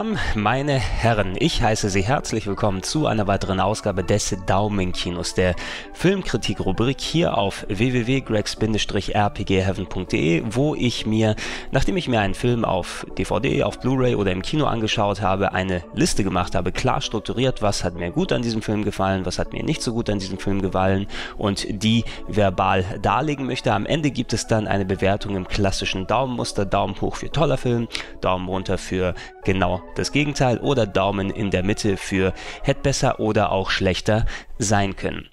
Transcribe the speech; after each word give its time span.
Damen, 0.00 0.18
meine 0.34 0.78
Herren, 0.78 1.36
ich 1.38 1.60
heiße 1.60 1.90
Sie 1.90 2.00
herzlich 2.00 2.46
willkommen 2.46 2.82
zu 2.82 3.06
einer 3.06 3.26
weiteren 3.26 3.60
Ausgabe 3.60 4.02
des 4.02 4.34
Daumenkinos, 4.46 5.34
der 5.34 5.54
Filmkritik-Rubrik 5.92 7.02
hier 7.02 7.36
auf 7.36 7.66
www.gregs-rpgheaven.de, 7.68 10.44
wo 10.52 10.74
ich 10.74 11.04
mir, 11.04 11.36
nachdem 11.70 11.98
ich 11.98 12.08
mir 12.08 12.20
einen 12.20 12.32
Film 12.32 12.64
auf 12.64 13.06
DVD, 13.18 13.62
auf 13.62 13.78
Blu-ray 13.80 14.14
oder 14.14 14.32
im 14.32 14.40
Kino 14.40 14.64
angeschaut 14.64 15.20
habe, 15.20 15.52
eine 15.52 15.84
Liste 15.92 16.24
gemacht 16.24 16.54
habe, 16.54 16.72
klar 16.72 17.02
strukturiert, 17.02 17.60
was 17.60 17.84
hat 17.84 17.94
mir 17.94 18.10
gut 18.10 18.32
an 18.32 18.40
diesem 18.40 18.62
Film 18.62 18.84
gefallen, 18.84 19.26
was 19.26 19.38
hat 19.38 19.52
mir 19.52 19.62
nicht 19.62 19.82
so 19.82 19.92
gut 19.92 20.08
an 20.08 20.18
diesem 20.18 20.38
Film 20.38 20.62
gefallen 20.62 21.08
und 21.36 21.66
die 21.68 22.06
verbal 22.26 22.86
darlegen 23.02 23.44
möchte. 23.44 23.74
Am 23.74 23.84
Ende 23.84 24.10
gibt 24.10 24.32
es 24.32 24.46
dann 24.46 24.66
eine 24.66 24.86
Bewertung 24.86 25.36
im 25.36 25.46
klassischen 25.46 26.06
Daumenmuster, 26.06 26.64
Daumen 26.64 26.98
hoch 27.02 27.16
für 27.16 27.30
toller 27.30 27.58
Film, 27.58 27.86
Daumen 28.22 28.48
runter 28.48 28.78
für 28.78 29.14
genau 29.44 29.82
das 29.94 30.12
Gegenteil 30.12 30.58
oder 30.58 30.86
Daumen 30.86 31.30
in 31.30 31.50
der 31.50 31.62
Mitte 31.62 31.96
für 31.96 32.32
hätte 32.62 32.80
besser 32.82 33.20
oder 33.20 33.52
auch 33.52 33.70
schlechter 33.70 34.26
sein 34.58 34.96
können. 34.96 35.28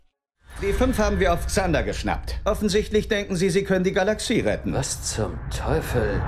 Die 0.62 0.74
fünf 0.74 0.98
haben 0.98 1.20
wir 1.20 1.34
auf 1.34 1.46
Xander 1.46 1.84
geschnappt. 1.84 2.40
Offensichtlich 2.44 3.08
denken 3.08 3.36
sie, 3.36 3.52
sie 3.52 3.64
können 3.64 3.84
die 3.84 3.94
Galaxie 3.94 4.40
retten. 4.40 4.74
Was 4.74 5.14
zum 5.14 5.38
Teufel? 5.56 6.22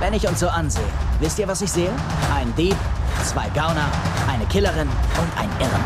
Wenn 0.00 0.14
ich 0.14 0.26
uns 0.26 0.40
so 0.40 0.48
ansehe, 0.48 0.82
wisst 1.20 1.38
ihr, 1.38 1.46
was 1.46 1.60
ich 1.60 1.70
sehe? 1.70 1.90
Ein 2.34 2.54
Dieb, 2.56 2.76
zwei 3.22 3.48
Gauner, 3.50 3.86
eine 4.28 4.46
Killerin 4.46 4.88
und 4.88 5.38
ein 5.38 5.50
Irren. 5.60 5.84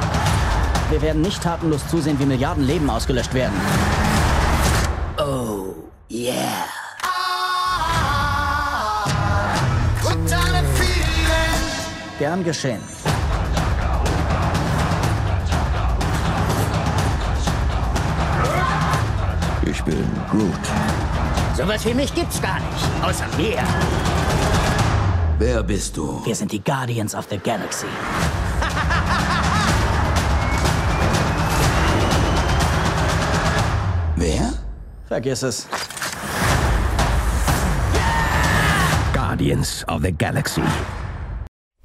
Wir 0.90 1.02
werden 1.02 1.20
nicht 1.20 1.42
tatenlos 1.42 1.86
zusehen, 1.88 2.18
wie 2.20 2.26
Milliarden 2.26 2.64
Leben 2.64 2.88
ausgelöscht 2.88 3.34
werden. 3.34 3.54
Oh, 5.18 5.74
yeah. 6.08 6.75
Gern 12.18 12.42
geschehen. 12.42 12.80
Ich 19.66 19.82
bin 19.82 20.08
Groot. 20.30 20.54
Sowas 21.54 21.84
wie 21.84 21.92
mich 21.92 22.14
gibt's 22.14 22.40
gar 22.40 22.60
nicht. 22.60 22.88
Außer 23.02 23.26
mir. 23.36 23.62
Wer 25.38 25.62
bist 25.62 25.94
du? 25.98 26.24
Wir 26.24 26.34
sind 26.34 26.52
die 26.52 26.64
Guardians 26.64 27.14
of 27.14 27.26
the 27.28 27.36
Galaxy. 27.36 27.84
Wer? 34.16 34.54
Vergiss 35.06 35.42
es. 35.42 35.66
Guardians 39.12 39.84
of 39.86 40.00
the 40.02 40.12
Galaxy. 40.12 40.62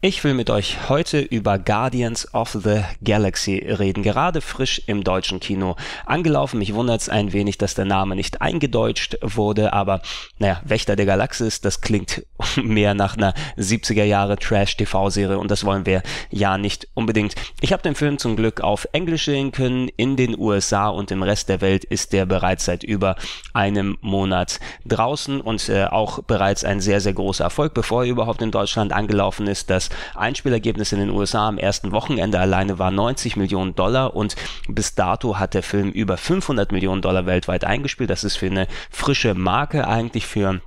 Ich 0.03 0.23
will 0.23 0.33
mit 0.33 0.49
euch 0.49 0.89
heute 0.89 1.19
über 1.19 1.59
Guardians 1.59 2.33
of 2.33 2.57
the 2.63 2.81
Galaxy 3.03 3.57
reden, 3.57 4.01
gerade 4.01 4.41
frisch 4.41 4.81
im 4.87 5.03
deutschen 5.03 5.39
Kino 5.39 5.75
angelaufen. 6.07 6.57
Mich 6.57 6.73
wundert 6.73 7.01
es 7.01 7.09
ein 7.09 7.33
wenig, 7.33 7.59
dass 7.59 7.75
der 7.75 7.85
Name 7.85 8.15
nicht 8.15 8.41
eingedeutscht 8.41 9.19
wurde, 9.21 9.73
aber 9.73 10.01
naja, 10.39 10.59
Wächter 10.65 10.95
der 10.95 11.05
Galaxis, 11.05 11.61
das 11.61 11.81
klingt 11.81 12.25
mehr 12.55 12.95
nach 12.95 13.15
einer 13.15 13.35
70er 13.59 14.03
Jahre 14.03 14.37
Trash-TV-Serie 14.37 15.37
und 15.37 15.51
das 15.51 15.65
wollen 15.65 15.85
wir 15.85 16.01
ja 16.31 16.57
nicht 16.57 16.87
unbedingt. 16.95 17.35
Ich 17.59 17.71
habe 17.71 17.83
den 17.83 17.93
Film 17.93 18.17
zum 18.17 18.35
Glück 18.35 18.61
auf 18.61 18.87
Englisch 18.93 19.25
sehen 19.25 19.51
können. 19.51 19.87
In 19.97 20.15
den 20.15 20.35
USA 20.35 20.87
und 20.87 21.11
im 21.11 21.21
Rest 21.21 21.47
der 21.47 21.61
Welt 21.61 21.83
ist 21.83 22.11
der 22.11 22.25
bereits 22.25 22.65
seit 22.65 22.83
über 22.83 23.17
einem 23.53 23.99
Monat 24.01 24.59
draußen 24.83 25.41
und 25.41 25.69
äh, 25.69 25.85
auch 25.85 26.23
bereits 26.23 26.65
ein 26.65 26.81
sehr, 26.81 27.01
sehr 27.01 27.13
großer 27.13 27.43
Erfolg, 27.43 27.75
bevor 27.75 28.03
er 28.03 28.09
überhaupt 28.09 28.41
in 28.41 28.49
Deutschland 28.49 28.93
angelaufen 28.93 29.45
ist. 29.45 29.69
Das 29.69 29.90
Einspielergebnis 30.15 30.91
in 30.91 30.99
den 30.99 31.09
USA 31.09 31.47
am 31.47 31.57
ersten 31.57 31.91
Wochenende 31.91 32.39
alleine 32.39 32.79
war 32.79 32.91
90 32.91 33.35
Millionen 33.35 33.75
Dollar 33.75 34.15
und 34.15 34.35
bis 34.67 34.95
dato 34.95 35.39
hat 35.39 35.53
der 35.53 35.63
Film 35.63 35.89
über 35.91 36.17
500 36.17 36.71
Millionen 36.71 37.01
Dollar 37.01 37.25
weltweit 37.25 37.63
eingespielt. 37.63 38.09
Das 38.09 38.23
ist 38.23 38.37
für 38.37 38.47
eine 38.47 38.67
frische 38.89 39.33
Marke 39.33 39.87
eigentlich 39.87 40.25
für 40.25 40.61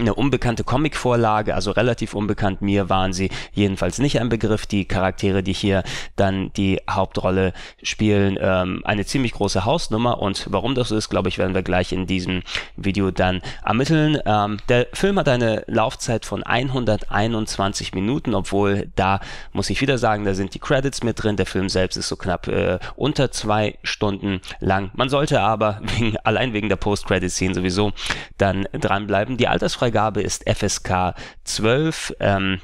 eine 0.00 0.14
unbekannte 0.14 0.64
Comicvorlage, 0.64 1.54
also 1.54 1.70
relativ 1.70 2.14
unbekannt. 2.14 2.62
Mir 2.62 2.88
waren 2.88 3.12
sie 3.12 3.30
jedenfalls 3.52 3.98
nicht 3.98 4.20
ein 4.20 4.28
Begriff. 4.28 4.66
Die 4.66 4.84
Charaktere, 4.84 5.42
die 5.42 5.52
hier 5.52 5.82
dann 6.16 6.52
die 6.54 6.80
Hauptrolle 6.88 7.52
spielen, 7.82 8.38
ähm, 8.40 8.82
eine 8.84 9.04
ziemlich 9.04 9.32
große 9.32 9.64
Hausnummer. 9.64 10.20
Und 10.20 10.46
warum 10.50 10.74
das 10.74 10.88
so 10.88 10.96
ist, 10.96 11.08
glaube 11.08 11.28
ich, 11.28 11.38
werden 11.38 11.54
wir 11.54 11.62
gleich 11.62 11.92
in 11.92 12.06
diesem 12.06 12.42
Video 12.76 13.10
dann 13.10 13.42
ermitteln. 13.64 14.18
Ähm, 14.24 14.58
der 14.68 14.86
Film 14.92 15.18
hat 15.18 15.28
eine 15.28 15.64
Laufzeit 15.66 16.24
von 16.24 16.42
121 16.42 17.94
Minuten, 17.94 18.34
obwohl 18.34 18.90
da 18.96 19.20
muss 19.52 19.70
ich 19.70 19.80
wieder 19.80 19.98
sagen, 19.98 20.24
da 20.24 20.34
sind 20.34 20.54
die 20.54 20.58
Credits 20.58 21.02
mit 21.02 21.22
drin. 21.22 21.36
Der 21.36 21.46
Film 21.46 21.68
selbst 21.68 21.96
ist 21.96 22.08
so 22.08 22.16
knapp 22.16 22.48
äh, 22.48 22.78
unter 22.96 23.30
zwei 23.30 23.78
Stunden 23.82 24.40
lang. 24.60 24.90
Man 24.94 25.08
sollte 25.08 25.40
aber 25.40 25.80
wegen, 25.98 26.16
allein 26.24 26.52
wegen 26.52 26.68
der 26.68 26.76
Post-Credit-Scene 26.76 27.54
sowieso 27.54 27.92
dann 28.38 28.66
dranbleiben. 28.72 29.36
Die 29.36 29.48
Altersfreigabe 29.48 29.89
Freigabe 29.90 30.22
ist 30.22 30.48
FSK 30.48 31.14
12. 31.42 32.14
Ähm, 32.20 32.60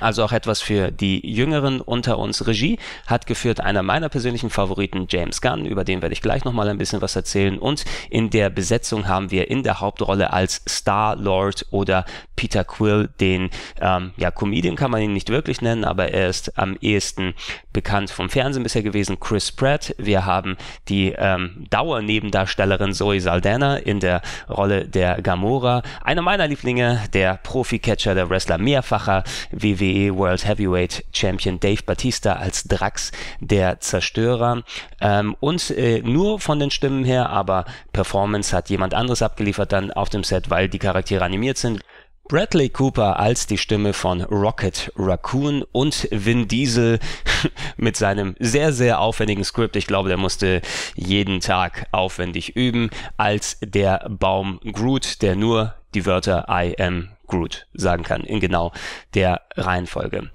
also 0.00 0.24
auch 0.24 0.32
etwas 0.32 0.60
für 0.60 0.90
die 0.90 1.26
Jüngeren 1.26 1.80
unter 1.80 2.18
uns. 2.18 2.46
Regie 2.46 2.78
hat 3.06 3.26
geführt 3.26 3.60
einer 3.60 3.82
meiner 3.82 4.08
persönlichen 4.08 4.50
Favoriten, 4.50 5.06
James 5.08 5.40
Gunn, 5.40 5.64
über 5.64 5.84
den 5.84 6.02
werde 6.02 6.12
ich 6.12 6.22
gleich 6.22 6.44
nochmal 6.44 6.68
ein 6.68 6.78
bisschen 6.78 7.00
was 7.00 7.16
erzählen. 7.16 7.58
Und 7.58 7.84
in 8.10 8.30
der 8.30 8.50
Besetzung 8.50 9.08
haben 9.08 9.30
wir 9.30 9.50
in 9.50 9.62
der 9.62 9.80
Hauptrolle 9.80 10.32
als 10.32 10.62
Star-Lord 10.68 11.66
oder 11.70 12.04
Peter 12.36 12.64
Quill, 12.64 13.08
den, 13.20 13.50
ähm, 13.80 14.12
ja, 14.16 14.30
Comedian 14.30 14.76
kann 14.76 14.90
man 14.90 15.00
ihn 15.00 15.12
nicht 15.12 15.30
wirklich 15.30 15.62
nennen, 15.62 15.84
aber 15.84 16.10
er 16.12 16.28
ist 16.28 16.58
am 16.58 16.76
ehesten 16.80 17.34
bekannt 17.72 18.10
vom 18.10 18.28
Fernsehen 18.28 18.62
bisher 18.62 18.82
gewesen, 18.82 19.18
Chris 19.18 19.52
Pratt. 19.52 19.94
Wir 19.98 20.26
haben 20.26 20.56
die 20.88 21.14
ähm, 21.16 21.64
Dauernebendarstellerin 21.70 22.92
Zoe 22.92 23.20
Saldana 23.20 23.78
in 23.78 24.00
der 24.00 24.20
Rolle 24.48 24.86
der 24.86 25.22
Gamora. 25.22 25.82
Einer 26.02 26.22
meiner 26.22 26.46
Lieblinge, 26.46 27.00
der 27.14 27.38
Profi-Catcher, 27.42 28.14
der 28.14 28.28
Wrestler, 28.28 28.58
mehrfacher 28.58 29.24
WWE 29.50 29.85
WWE 29.86 30.16
World 30.16 30.46
Heavyweight 30.46 31.04
Champion 31.12 31.60
Dave 31.60 31.82
Batista 31.84 32.34
als 32.34 32.64
Drax, 32.64 33.12
der 33.40 33.80
Zerstörer. 33.80 34.62
Ähm, 35.00 35.36
und 35.40 35.70
äh, 35.70 36.00
nur 36.02 36.40
von 36.40 36.58
den 36.58 36.70
Stimmen 36.70 37.04
her, 37.04 37.30
aber 37.30 37.64
Performance 37.92 38.54
hat 38.56 38.70
jemand 38.70 38.94
anderes 38.94 39.22
abgeliefert 39.22 39.72
dann 39.72 39.90
auf 39.90 40.08
dem 40.08 40.24
Set, 40.24 40.50
weil 40.50 40.68
die 40.68 40.78
Charaktere 40.78 41.24
animiert 41.24 41.58
sind. 41.58 41.80
Bradley 42.28 42.68
Cooper 42.70 43.20
als 43.20 43.46
die 43.46 43.56
Stimme 43.56 43.92
von 43.92 44.20
Rocket 44.22 44.90
Raccoon 44.96 45.62
und 45.70 46.08
Vin 46.10 46.48
Diesel 46.48 46.98
mit 47.76 47.96
seinem 47.96 48.34
sehr, 48.40 48.72
sehr 48.72 48.98
aufwendigen 48.98 49.44
Skript. 49.44 49.76
Ich 49.76 49.86
glaube, 49.86 50.08
der 50.08 50.18
musste 50.18 50.60
jeden 50.96 51.38
Tag 51.38 51.86
aufwendig 51.92 52.56
üben 52.56 52.90
als 53.16 53.58
der 53.60 54.08
Baum 54.10 54.58
Groot, 54.72 55.22
der 55.22 55.36
nur 55.36 55.74
die 55.94 56.04
Wörter 56.04 56.46
I 56.50 56.74
am 56.80 57.15
Groot 57.26 57.66
sagen 57.74 58.02
kann, 58.02 58.22
in 58.22 58.40
genau 58.40 58.72
der 59.14 59.42
Reihenfolge. 59.56 60.30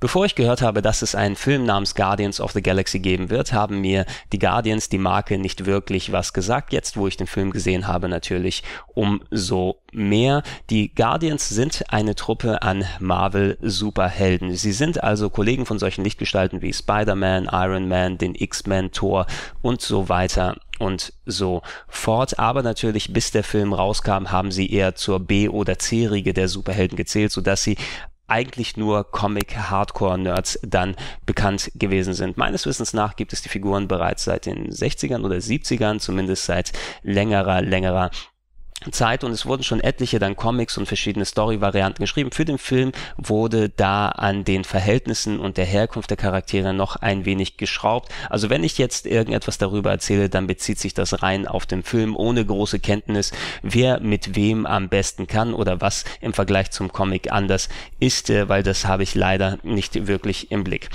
Bevor 0.00 0.24
ich 0.24 0.36
gehört 0.36 0.62
habe, 0.62 0.80
dass 0.80 1.02
es 1.02 1.16
einen 1.16 1.34
Film 1.34 1.64
namens 1.64 1.96
Guardians 1.96 2.40
of 2.40 2.52
the 2.52 2.62
Galaxy 2.62 3.00
geben 3.00 3.30
wird, 3.30 3.52
haben 3.52 3.80
mir 3.80 4.06
die 4.32 4.38
Guardians, 4.38 4.88
die 4.88 4.98
Marke, 4.98 5.38
nicht 5.38 5.66
wirklich 5.66 6.12
was 6.12 6.32
gesagt. 6.32 6.72
Jetzt, 6.72 6.96
wo 6.96 7.08
ich 7.08 7.16
den 7.16 7.26
Film 7.26 7.50
gesehen 7.50 7.88
habe, 7.88 8.08
natürlich 8.08 8.62
umso 8.94 9.82
mehr. 9.92 10.44
Die 10.70 10.94
Guardians 10.94 11.48
sind 11.48 11.84
eine 11.88 12.14
Truppe 12.14 12.62
an 12.62 12.84
Marvel-Superhelden. 13.00 14.54
Sie 14.54 14.70
sind 14.70 15.02
also 15.02 15.30
Kollegen 15.30 15.66
von 15.66 15.80
solchen 15.80 16.04
Lichtgestalten 16.04 16.62
wie 16.62 16.72
Spider-Man, 16.72 17.48
Iron 17.50 17.88
Man, 17.88 18.18
den 18.18 18.36
X-Men, 18.36 18.92
Thor 18.92 19.26
und 19.62 19.80
so 19.80 20.08
weiter 20.08 20.54
und 20.78 21.12
so 21.26 21.62
fort. 21.88 22.38
Aber 22.38 22.62
natürlich, 22.62 23.12
bis 23.12 23.30
der 23.30 23.44
Film 23.44 23.72
rauskam, 23.72 24.30
haben 24.30 24.50
sie 24.50 24.70
eher 24.70 24.94
zur 24.94 25.20
B- 25.20 25.48
oder 25.48 25.78
C-Riege 25.78 26.32
der 26.32 26.48
Superhelden 26.48 26.96
gezählt, 26.96 27.32
sodass 27.32 27.62
sie 27.62 27.76
eigentlich 28.28 28.76
nur 28.76 29.10
Comic-Hardcore-Nerds 29.10 30.60
dann 30.62 30.94
bekannt 31.24 31.72
gewesen 31.74 32.12
sind. 32.12 32.36
Meines 32.36 32.66
Wissens 32.66 32.92
nach 32.92 33.16
gibt 33.16 33.32
es 33.32 33.42
die 33.42 33.48
Figuren 33.48 33.88
bereits 33.88 34.24
seit 34.24 34.46
den 34.46 34.70
60ern 34.70 35.24
oder 35.24 35.36
70ern, 35.36 35.98
zumindest 35.98 36.44
seit 36.44 36.72
längerer, 37.02 37.62
längerer 37.62 38.10
Zeit 38.90 39.24
und 39.24 39.32
es 39.32 39.46
wurden 39.46 39.62
schon 39.62 39.80
etliche 39.80 40.18
dann 40.18 40.36
Comics 40.36 40.78
und 40.78 40.86
verschiedene 40.86 41.24
Story-Varianten 41.24 42.02
geschrieben. 42.02 42.30
Für 42.30 42.44
den 42.44 42.58
Film 42.58 42.92
wurde 43.16 43.68
da 43.68 44.08
an 44.08 44.44
den 44.44 44.64
Verhältnissen 44.64 45.40
und 45.40 45.56
der 45.56 45.64
Herkunft 45.64 46.10
der 46.10 46.16
Charaktere 46.16 46.72
noch 46.72 46.96
ein 46.96 47.24
wenig 47.24 47.56
geschraubt. 47.56 48.12
Also 48.30 48.50
wenn 48.50 48.64
ich 48.64 48.78
jetzt 48.78 49.06
irgendetwas 49.06 49.58
darüber 49.58 49.90
erzähle, 49.90 50.28
dann 50.28 50.46
bezieht 50.46 50.78
sich 50.78 50.94
das 50.94 51.22
rein 51.22 51.46
auf 51.46 51.66
den 51.66 51.82
Film 51.82 52.16
ohne 52.16 52.44
große 52.44 52.78
Kenntnis, 52.78 53.32
wer 53.62 54.00
mit 54.00 54.36
wem 54.36 54.66
am 54.66 54.88
besten 54.88 55.26
kann 55.26 55.54
oder 55.54 55.80
was 55.80 56.04
im 56.20 56.32
Vergleich 56.32 56.70
zum 56.70 56.92
Comic 56.92 57.32
anders 57.32 57.68
ist, 58.00 58.30
äh, 58.30 58.48
weil 58.48 58.62
das 58.62 58.86
habe 58.86 59.02
ich 59.02 59.14
leider 59.14 59.58
nicht 59.62 60.06
wirklich 60.06 60.50
im 60.50 60.64
Blick. 60.64 60.88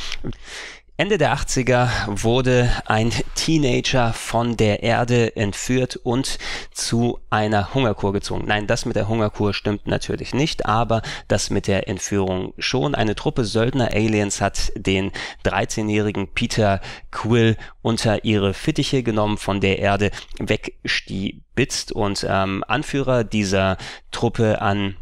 Ende 1.04 1.18
der 1.18 1.36
80er 1.36 1.90
wurde 2.08 2.72
ein 2.86 3.12
Teenager 3.36 4.14
von 4.14 4.56
der 4.56 4.84
Erde 4.84 5.36
entführt 5.36 5.98
und 5.98 6.38
zu 6.72 7.20
einer 7.30 7.74
Hungerkur 7.74 8.14
gezwungen. 8.14 8.46
Nein, 8.48 8.68
das 8.68 8.86
mit 8.86 8.96
der 8.96 9.10
Hungerkur 9.10 9.54
stimmt 9.54 9.86
natürlich 9.86 10.34
nicht, 10.34 10.66
aber 10.66 11.02
das 11.28 11.50
mit 11.50 11.68
der 11.68 11.90
Entführung 11.90 12.54
schon. 12.58 12.96
Eine 12.96 13.16
Truppe 13.16 13.44
Söldner-Aliens 13.44 14.40
hat 14.40 14.72
den 14.78 15.12
13-jährigen 15.44 16.30
Peter 16.30 16.80
Quill 17.12 17.58
unter 17.82 18.24
ihre 18.24 18.54
Fittiche 18.54 19.04
genommen, 19.04 19.38
von 19.38 19.60
der 19.60 19.80
Erde 19.80 20.10
weggestibitzt 20.40 21.92
und 21.92 22.26
ähm, 22.30 22.64
Anführer 22.66 23.26
dieser 23.26 23.76
Truppe 24.12 24.62
an 24.62 24.96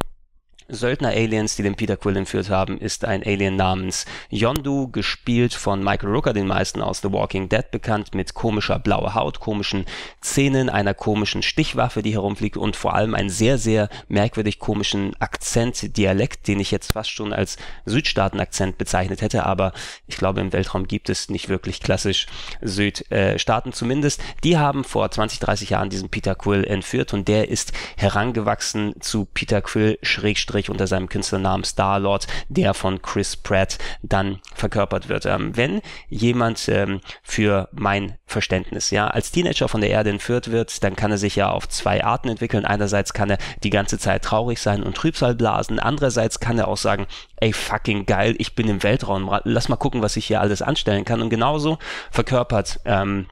Söldner-Aliens, 0.72 1.56
die 1.56 1.64
den 1.64 1.76
Peter 1.76 1.98
Quill 1.98 2.18
entführt 2.18 2.50
haben, 2.50 2.80
ist 2.80 3.06
ein 3.06 3.24
Alien 3.24 3.56
namens 3.56 4.06
Yondu, 4.30 4.90
gespielt 4.90 5.54
von 5.54 5.84
Michael 5.84 6.10
Rooker, 6.10 6.34
den 6.34 6.48
meisten 6.48 6.82
aus 6.82 7.02
The 7.02 7.12
Walking 7.12 7.50
Dead 7.50 7.70
bekannt, 7.70 8.16
mit 8.16 8.34
komischer 8.34 8.80
blauer 8.80 9.14
Haut, 9.14 9.40
komischen 9.40 9.86
Zähnen, 10.22 10.70
einer 10.70 10.94
komischen 10.94 11.44
Stichwaffe, 11.44 12.02
die 12.02 12.14
herumfliegt 12.14 12.58
und 12.58 12.76
vor 12.76 12.96
allem 12.96 13.14
einen 13.14 13.30
sehr, 13.30 13.58
sehr 13.58 13.90
merkwürdig 14.08 14.60
komischen 14.60 15.16
Akzent, 15.20 15.98
Dialekt, 15.98 16.48
den 16.48 16.60
ich 16.60 16.72
jetzt 16.72 16.94
fast 16.94 17.12
schon 17.12 17.34
als 17.34 17.58
Südstaaten-Akzent 17.86 18.78
bezeichnet 18.78 19.22
hätte, 19.22 19.46
aber 19.46 19.74
ich 20.08 20.18
glaube, 20.18 20.42
im 20.42 20.54
Weltraum 20.54 20.88
gibt 20.88 21.10
es 21.10 21.30
nicht 21.30 21.50
wirklich 21.50 21.82
klassisch 21.82 22.28
Südstaaten 22.62 23.74
zumindest. 23.74 24.22
Die 24.44 24.58
haben 24.58 24.84
vor 24.84 25.10
20, 25.12 25.40
30 25.40 25.72
Jahren 25.72 25.90
diesen 25.90 26.10
Peter 26.10 26.36
Quill 26.36 26.64
entführt 26.64 27.14
und 27.14 27.28
der 27.28 27.50
ist 27.50 27.74
herangewachsen 27.98 28.96
zu 29.02 29.26
Peter 29.26 29.62
Quill 29.62 30.00
Schrägstrich 30.02 30.61
Schrägstrich 30.62 30.70
unter 30.70 30.88
seinem 30.88 31.10
Künstlernamen 31.10 31.64
Star-Lord, 31.64 32.28
der 32.50 32.74
von 32.74 33.02
Chris 33.02 33.36
Pratt 33.36 33.78
dann 34.04 34.40
verkörpert 34.54 35.10
wird. 35.10 35.26
Ähm, 35.26 35.56
wenn 35.56 35.82
jemand 36.10 36.68
ähm, 36.70 37.02
für 37.24 37.68
mein 37.72 38.18
Verständnis, 38.26 38.92
ja, 38.92 39.08
als 39.08 39.32
Teenager 39.32 39.68
von 39.68 39.82
der 39.82 39.90
Erde 39.90 40.10
entführt 40.10 40.52
wird, 40.52 40.84
dann 40.84 40.96
kann 40.96 41.12
er 41.12 41.18
sich 41.18 41.36
ja 41.36 41.50
auf 41.50 41.68
zwei 41.68 42.04
Arten 42.04 42.30
entwickeln. 42.30 42.66
Einerseits 42.66 43.14
kann 43.14 43.30
er 43.30 43.38
die 43.64 43.70
ganze 43.70 43.98
Zeit 43.98 44.24
traurig 44.24 44.60
sein 44.60 44.84
und 44.84 44.96
Trübsal 44.96 45.36
blasen. 45.36 45.80
Andererseits 45.80 46.40
kann 46.40 46.60
er 46.60 46.68
auch 46.68 46.78
sagen, 46.78 47.08
ey, 47.38 47.54
fucking 47.54 48.06
geil, 48.06 48.36
ich 48.38 48.56
bin 48.56 48.68
im 48.68 48.84
Weltraum. 48.84 49.30
Lass 49.44 49.70
mal 49.70 49.78
gucken, 49.78 50.02
was 50.02 50.18
ich 50.18 50.28
hier 50.28 50.42
alles 50.42 50.62
anstellen 50.62 51.06
kann. 51.06 51.22
Und 51.22 51.30
genauso 51.30 51.78
verkörpert 52.12 52.80
ähm, 52.86 53.28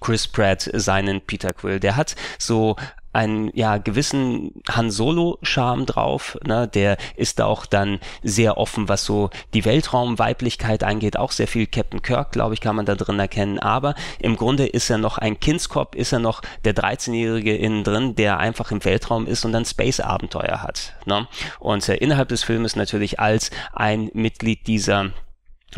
Chris 0.00 0.28
Pratt 0.28 0.70
seinen 0.72 1.20
Peter 1.20 1.52
Quill. 1.52 1.80
Der 1.80 1.96
hat 1.96 2.14
so 2.38 2.76
einen 3.14 3.50
ja 3.54 3.78
gewissen 3.78 4.52
Han 4.70 4.90
Solo 4.90 5.38
Charme 5.42 5.86
drauf, 5.86 6.38
ne? 6.44 6.68
Der 6.68 6.96
ist 7.16 7.40
auch 7.40 7.66
dann 7.66 8.00
sehr 8.22 8.58
offen, 8.58 8.88
was 8.88 9.04
so 9.04 9.30
die 9.54 9.64
Weltraumweiblichkeit 9.64 10.84
angeht, 10.84 11.16
auch 11.16 11.32
sehr 11.32 11.48
viel 11.48 11.66
Captain 11.66 12.02
Kirk, 12.02 12.32
glaube 12.32 12.54
ich, 12.54 12.60
kann 12.60 12.76
man 12.76 12.86
da 12.86 12.94
drin 12.94 13.18
erkennen, 13.18 13.58
aber 13.58 13.94
im 14.18 14.36
Grunde 14.36 14.66
ist 14.66 14.90
er 14.90 14.98
noch 14.98 15.18
ein 15.18 15.40
Kindskopf, 15.40 15.94
ist 15.94 16.12
er 16.12 16.18
noch 16.18 16.42
der 16.64 16.74
13-jährige 16.74 17.56
innen 17.56 17.84
drin, 17.84 18.14
der 18.14 18.38
einfach 18.38 18.70
im 18.70 18.84
Weltraum 18.84 19.26
ist 19.26 19.44
und 19.44 19.52
dann 19.52 19.64
Space 19.64 20.00
Abenteuer 20.00 20.62
hat, 20.62 20.94
ne? 21.06 21.26
Und 21.58 21.88
äh, 21.88 21.96
innerhalb 21.96 22.28
des 22.28 22.44
Filmes 22.44 22.76
natürlich 22.76 23.20
als 23.20 23.50
ein 23.72 24.10
Mitglied 24.14 24.66
dieser 24.66 25.10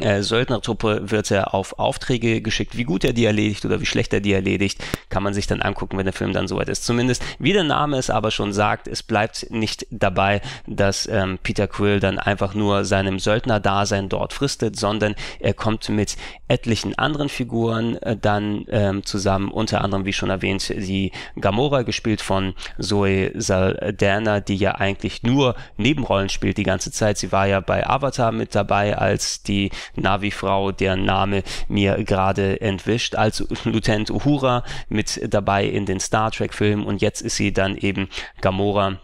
äh, 0.00 0.22
Söldnertruppe 0.22 1.10
wird 1.10 1.30
er 1.30 1.54
auf 1.54 1.78
Aufträge 1.78 2.40
geschickt. 2.40 2.76
Wie 2.76 2.84
gut 2.84 3.04
er 3.04 3.12
die 3.12 3.24
erledigt 3.24 3.64
oder 3.64 3.80
wie 3.80 3.86
schlecht 3.86 4.12
er 4.12 4.20
die 4.20 4.32
erledigt, 4.32 4.82
kann 5.08 5.22
man 5.22 5.34
sich 5.34 5.46
dann 5.46 5.62
angucken, 5.62 5.98
wenn 5.98 6.06
der 6.06 6.12
Film 6.12 6.32
dann 6.32 6.48
soweit 6.48 6.68
ist. 6.68 6.84
Zumindest, 6.84 7.22
wie 7.38 7.52
der 7.52 7.64
Name 7.64 7.96
es 7.96 8.10
aber 8.10 8.30
schon 8.30 8.52
sagt, 8.52 8.88
es 8.88 9.02
bleibt 9.02 9.50
nicht 9.50 9.86
dabei, 9.90 10.40
dass 10.66 11.08
ähm, 11.08 11.38
Peter 11.42 11.66
Quill 11.66 12.00
dann 12.00 12.18
einfach 12.18 12.54
nur 12.54 12.84
seinem 12.84 13.18
Söldner-Dasein 13.18 14.08
dort 14.08 14.32
fristet, 14.32 14.76
sondern 14.76 15.14
er 15.40 15.54
kommt 15.54 15.88
mit 15.88 16.16
etlichen 16.48 16.96
anderen 16.98 17.28
Figuren 17.28 17.96
äh, 17.96 18.16
dann 18.16 18.64
ähm, 18.68 19.04
zusammen, 19.04 19.50
unter 19.50 19.82
anderem, 19.82 20.04
wie 20.04 20.12
schon 20.12 20.30
erwähnt, 20.30 20.68
die 20.68 21.12
Gamora, 21.40 21.82
gespielt 21.82 22.20
von 22.20 22.54
Zoe 22.78 23.32
Saldana, 23.34 24.40
die 24.40 24.56
ja 24.56 24.76
eigentlich 24.76 25.22
nur 25.22 25.54
Nebenrollen 25.76 26.28
spielt 26.28 26.58
die 26.58 26.62
ganze 26.62 26.90
Zeit. 26.90 27.18
Sie 27.18 27.32
war 27.32 27.46
ja 27.46 27.60
bei 27.60 27.86
Avatar 27.86 28.32
mit 28.32 28.54
dabei 28.54 28.96
als 28.96 29.42
die 29.42 29.70
Navi-Frau, 29.94 30.72
deren 30.72 31.04
Name 31.04 31.42
mir 31.68 32.02
gerade 32.04 32.60
entwischt, 32.60 33.14
als 33.14 33.46
Lieutenant 33.64 34.10
Uhura 34.10 34.64
mit 34.88 35.20
dabei 35.32 35.64
in 35.64 35.86
den 35.86 36.00
Star 36.00 36.30
Trek-Filmen. 36.30 36.84
Und 36.84 37.02
jetzt 37.02 37.22
ist 37.22 37.36
sie 37.36 37.52
dann 37.52 37.76
eben 37.76 38.08
Gamora 38.40 38.98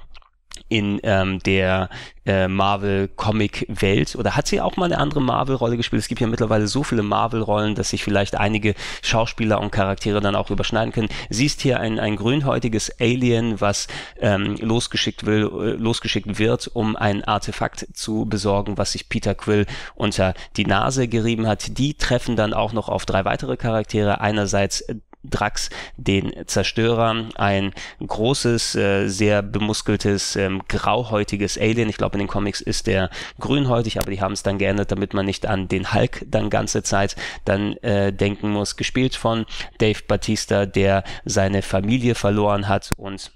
in 0.69 1.01
ähm, 1.03 1.39
der 1.41 1.91
äh, 2.25 2.49
Marvel-Comic-Welt 2.49 4.17
oder 4.17 4.37
hat 4.37 4.47
sie 4.47 4.61
auch 4.61 4.77
mal 4.77 4.87
eine 4.87 4.99
andere 4.99 5.21
Marvel-Rolle 5.21 5.77
gespielt? 5.77 6.01
Es 6.01 6.09
gibt 6.09 6.21
ja 6.21 6.27
mittlerweile 6.27 6.67
so 6.67 6.83
viele 6.83 7.03
Marvel-Rollen, 7.03 7.75
dass 7.75 7.91
sich 7.91 8.03
vielleicht 8.03 8.37
einige 8.37 8.75
Schauspieler 9.03 9.61
und 9.61 9.71
Charaktere 9.71 10.21
dann 10.21 10.37
auch 10.37 10.51
überschneiden 10.51 10.93
können. 10.93 11.09
Sie 11.31 11.47
ist 11.47 11.61
hier 11.61 11.81
ein, 11.81 11.99
ein 11.99 12.17
grünhäutiges 12.17 12.91
Alien, 13.01 13.61
was 13.61 13.87
ähm, 14.21 14.57
losgeschickt 14.57 15.27
will, 15.27 15.43
äh, 15.43 15.71
losgeschickt 15.73 16.39
wird, 16.39 16.71
um 16.73 16.97
ein 16.97 17.25
Artefakt 17.25 17.87
zu 17.93 18.25
besorgen, 18.27 18.79
was 18.79 18.93
sich 18.93 19.09
Peter 19.09 19.35
Quill 19.35 19.67
unter 19.95 20.35
die 20.57 20.67
Nase 20.67 21.09
gerieben 21.09 21.47
hat. 21.47 21.79
Die 21.79 21.95
treffen 21.95 22.37
dann 22.37 22.55
auch 22.55 22.73
noch 22.73 22.89
auf 22.89 23.05
drei 23.05 23.25
weitere 23.25 23.57
Charaktere. 23.57 24.21
Einerseits 24.21 24.85
Drax 25.25 25.71
den 25.97 26.33
Zerstörer, 26.47 27.29
ein 27.37 27.73
großes, 28.05 28.75
äh, 28.75 29.09
sehr 29.09 29.43
bemuskeltes, 29.43 30.37
ähm, 30.37 30.63
grauhäutiges 30.69 31.59
Alien. 31.59 31.89
Ich 31.89 31.97
glaube, 31.97 32.15
in 32.15 32.21
den 32.21 32.29
Comics 32.29 32.61
ist 32.61 32.87
der 32.87 33.11
grünhäutig, 33.39 33.99
aber 33.99 34.11
die 34.11 34.21
haben 34.21 34.33
es 34.33 34.43
dann 34.43 34.59
geändert, 34.59 34.91
damit 34.91 35.15
man 35.15 35.27
nicht 35.27 35.47
an 35.47 35.69
den 35.69 35.93
Hulk 35.93 36.25
dann 36.27 36.51
ganze 36.51 36.83
Zeit 36.83 37.17
dann 37.45 37.77
äh, 37.79 38.13
denken 38.13 38.51
muss. 38.51 38.77
Gespielt 38.77 39.15
von 39.15 39.47
Dave 39.79 40.01
Batista, 40.07 40.67
der 40.67 41.05
seine 41.25 41.63
Familie 41.63 42.15
verloren 42.15 42.69
hat 42.69 42.93
und 42.97 43.33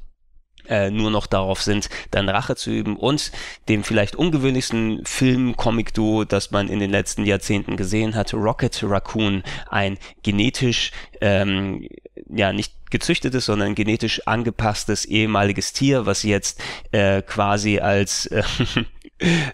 äh, 0.69 0.91
nur 0.91 1.11
noch 1.11 1.27
darauf 1.27 1.63
sind, 1.63 1.89
dann 2.11 2.29
Rache 2.29 2.57
zu 2.57 2.71
üben 2.71 2.97
und 2.97 3.33
dem 3.69 3.85
vielleicht 3.85 4.17
ungewöhnlichsten 4.17 5.05
Film-Comic-Duo, 5.05 6.25
das 6.25 6.51
man 6.51 6.69
in 6.69 6.81
den 6.81 6.91
letzten 6.91 7.25
Jahrzehnten 7.25 7.77
gesehen 7.77 8.15
hat, 8.15 8.35
Rocket 8.35 8.83
Raccoon, 8.83 9.43
ein 9.69 9.99
genetisch, 10.23 10.93
ähm, 11.21 11.89
ja, 12.29 12.53
nicht 12.53 12.73
gezüchtetes, 12.91 13.47
sondern 13.47 13.75
genetisch 13.75 14.27
angepasstes 14.27 15.05
ehemaliges 15.05 15.73
Tier, 15.73 16.07
was 16.07 16.23
jetzt 16.23 16.63
äh, 16.93 17.23
quasi 17.23 17.81
als 17.81 18.27
äh, 18.27 18.43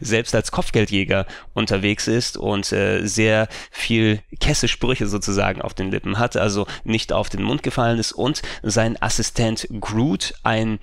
selbst 0.01 0.35
als 0.35 0.51
Kopfgeldjäger 0.51 1.27
unterwegs 1.55 2.09
ist 2.09 2.37
und 2.37 2.73
äh, 2.73 3.07
sehr 3.07 3.49
viel 3.71 4.21
Kesse-Sprüche 4.41 5.07
sozusagen 5.07 5.63
auf 5.63 5.75
den 5.75 5.91
Lippen 5.91 6.19
hat, 6.19 6.37
also 6.37 6.67
nicht 6.85 7.13
auf 7.13 7.29
den 7.29 7.43
Mund 7.43 7.63
gefallen 7.63 7.99
ist 7.99 8.13
und 8.13 8.43
sein 8.63 9.01
Assistent 9.01 9.69
Groot, 9.81 10.35
ein 10.43 10.81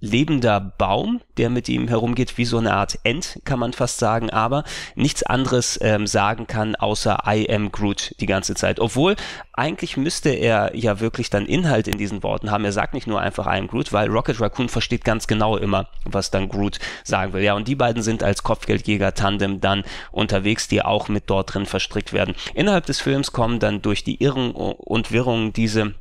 lebender 0.00 0.60
Baum, 0.60 1.20
der 1.36 1.50
mit 1.50 1.68
ihm 1.68 1.88
herumgeht, 1.88 2.38
wie 2.38 2.44
so 2.44 2.58
eine 2.58 2.74
Art 2.74 2.98
End, 3.02 3.40
kann 3.44 3.58
man 3.58 3.72
fast 3.72 3.98
sagen, 3.98 4.30
aber 4.30 4.64
nichts 4.94 5.22
anderes 5.22 5.78
ähm, 5.82 6.06
sagen 6.06 6.46
kann, 6.46 6.76
außer 6.76 7.22
I 7.26 7.50
am 7.50 7.72
Groot 7.72 8.14
die 8.20 8.26
ganze 8.26 8.54
Zeit. 8.54 8.78
Obwohl, 8.78 9.16
eigentlich 9.52 9.96
müsste 9.96 10.30
er 10.30 10.76
ja 10.76 11.00
wirklich 11.00 11.30
dann 11.30 11.46
Inhalt 11.46 11.88
in 11.88 11.98
diesen 11.98 12.22
Worten 12.22 12.50
haben. 12.50 12.64
Er 12.64 12.72
sagt 12.72 12.94
nicht 12.94 13.06
nur 13.06 13.20
einfach 13.20 13.46
I 13.46 13.58
am 13.58 13.66
Groot, 13.66 13.92
weil 13.92 14.08
Rocket 14.08 14.40
Raccoon 14.40 14.68
versteht 14.68 15.04
ganz 15.04 15.26
genau 15.26 15.56
immer, 15.56 15.88
was 16.04 16.30
dann 16.30 16.48
Groot 16.48 16.78
sagen 17.02 17.32
will. 17.32 17.42
Ja, 17.42 17.54
und 17.54 17.66
die 17.66 17.74
beiden 17.74 18.02
sind 18.02 18.22
als 18.22 18.44
Kopfgeldjäger-Tandem 18.44 19.60
dann 19.60 19.82
unterwegs, 20.12 20.68
die 20.68 20.82
auch 20.82 21.08
mit 21.08 21.24
dort 21.26 21.54
drin 21.54 21.66
verstrickt 21.66 22.12
werden. 22.12 22.34
Innerhalb 22.54 22.86
des 22.86 23.00
Films 23.00 23.32
kommen 23.32 23.58
dann 23.58 23.82
durch 23.82 24.04
die 24.04 24.22
Irren 24.22 24.52
und 24.52 25.10
Wirrungen 25.10 25.52
diese 25.52 25.94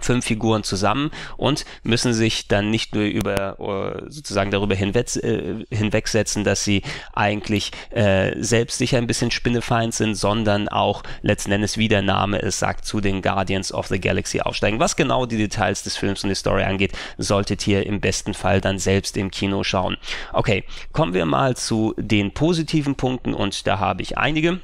fünf 0.00 0.24
Figuren 0.24 0.62
zusammen 0.62 1.10
und 1.36 1.64
müssen 1.82 2.12
sich 2.12 2.48
dann 2.48 2.70
nicht 2.70 2.94
nur 2.94 3.04
über 3.04 3.58
äh, 3.58 4.10
sozusagen 4.10 4.50
darüber 4.50 4.74
hinweg, 4.74 5.16
äh, 5.16 5.64
hinwegsetzen, 5.70 6.44
dass 6.44 6.64
sie 6.64 6.82
eigentlich 7.12 7.72
äh, 7.90 8.34
selbst 8.42 8.78
sicher 8.78 8.98
ein 8.98 9.06
bisschen 9.06 9.30
spinnefeind 9.30 9.94
sind, 9.94 10.14
sondern 10.14 10.68
auch 10.68 11.02
letzten 11.22 11.52
Endes, 11.52 11.78
wie 11.78 11.88
der 11.88 12.02
Name 12.02 12.40
es 12.42 12.58
sagt, 12.58 12.84
zu 12.84 13.00
den 13.00 13.22
Guardians 13.22 13.72
of 13.72 13.86
the 13.86 14.00
Galaxy 14.00 14.40
aufsteigen. 14.40 14.80
Was 14.80 14.96
genau 14.96 15.26
die 15.26 15.36
Details 15.36 15.82
des 15.82 15.96
Films 15.96 16.22
und 16.24 16.30
die 16.30 16.34
Story 16.34 16.64
angeht, 16.64 16.92
solltet 17.16 17.66
ihr 17.66 17.86
im 17.86 18.00
besten 18.00 18.34
Fall 18.34 18.60
dann 18.60 18.78
selbst 18.78 19.16
im 19.16 19.30
Kino 19.30 19.62
schauen. 19.64 19.96
Okay, 20.32 20.64
kommen 20.92 21.14
wir 21.14 21.26
mal 21.26 21.56
zu 21.56 21.94
den 21.96 22.32
positiven 22.32 22.94
Punkten 22.94 23.34
und 23.34 23.66
da 23.66 23.78
habe 23.78 24.02
ich 24.02 24.18
einige 24.18 24.60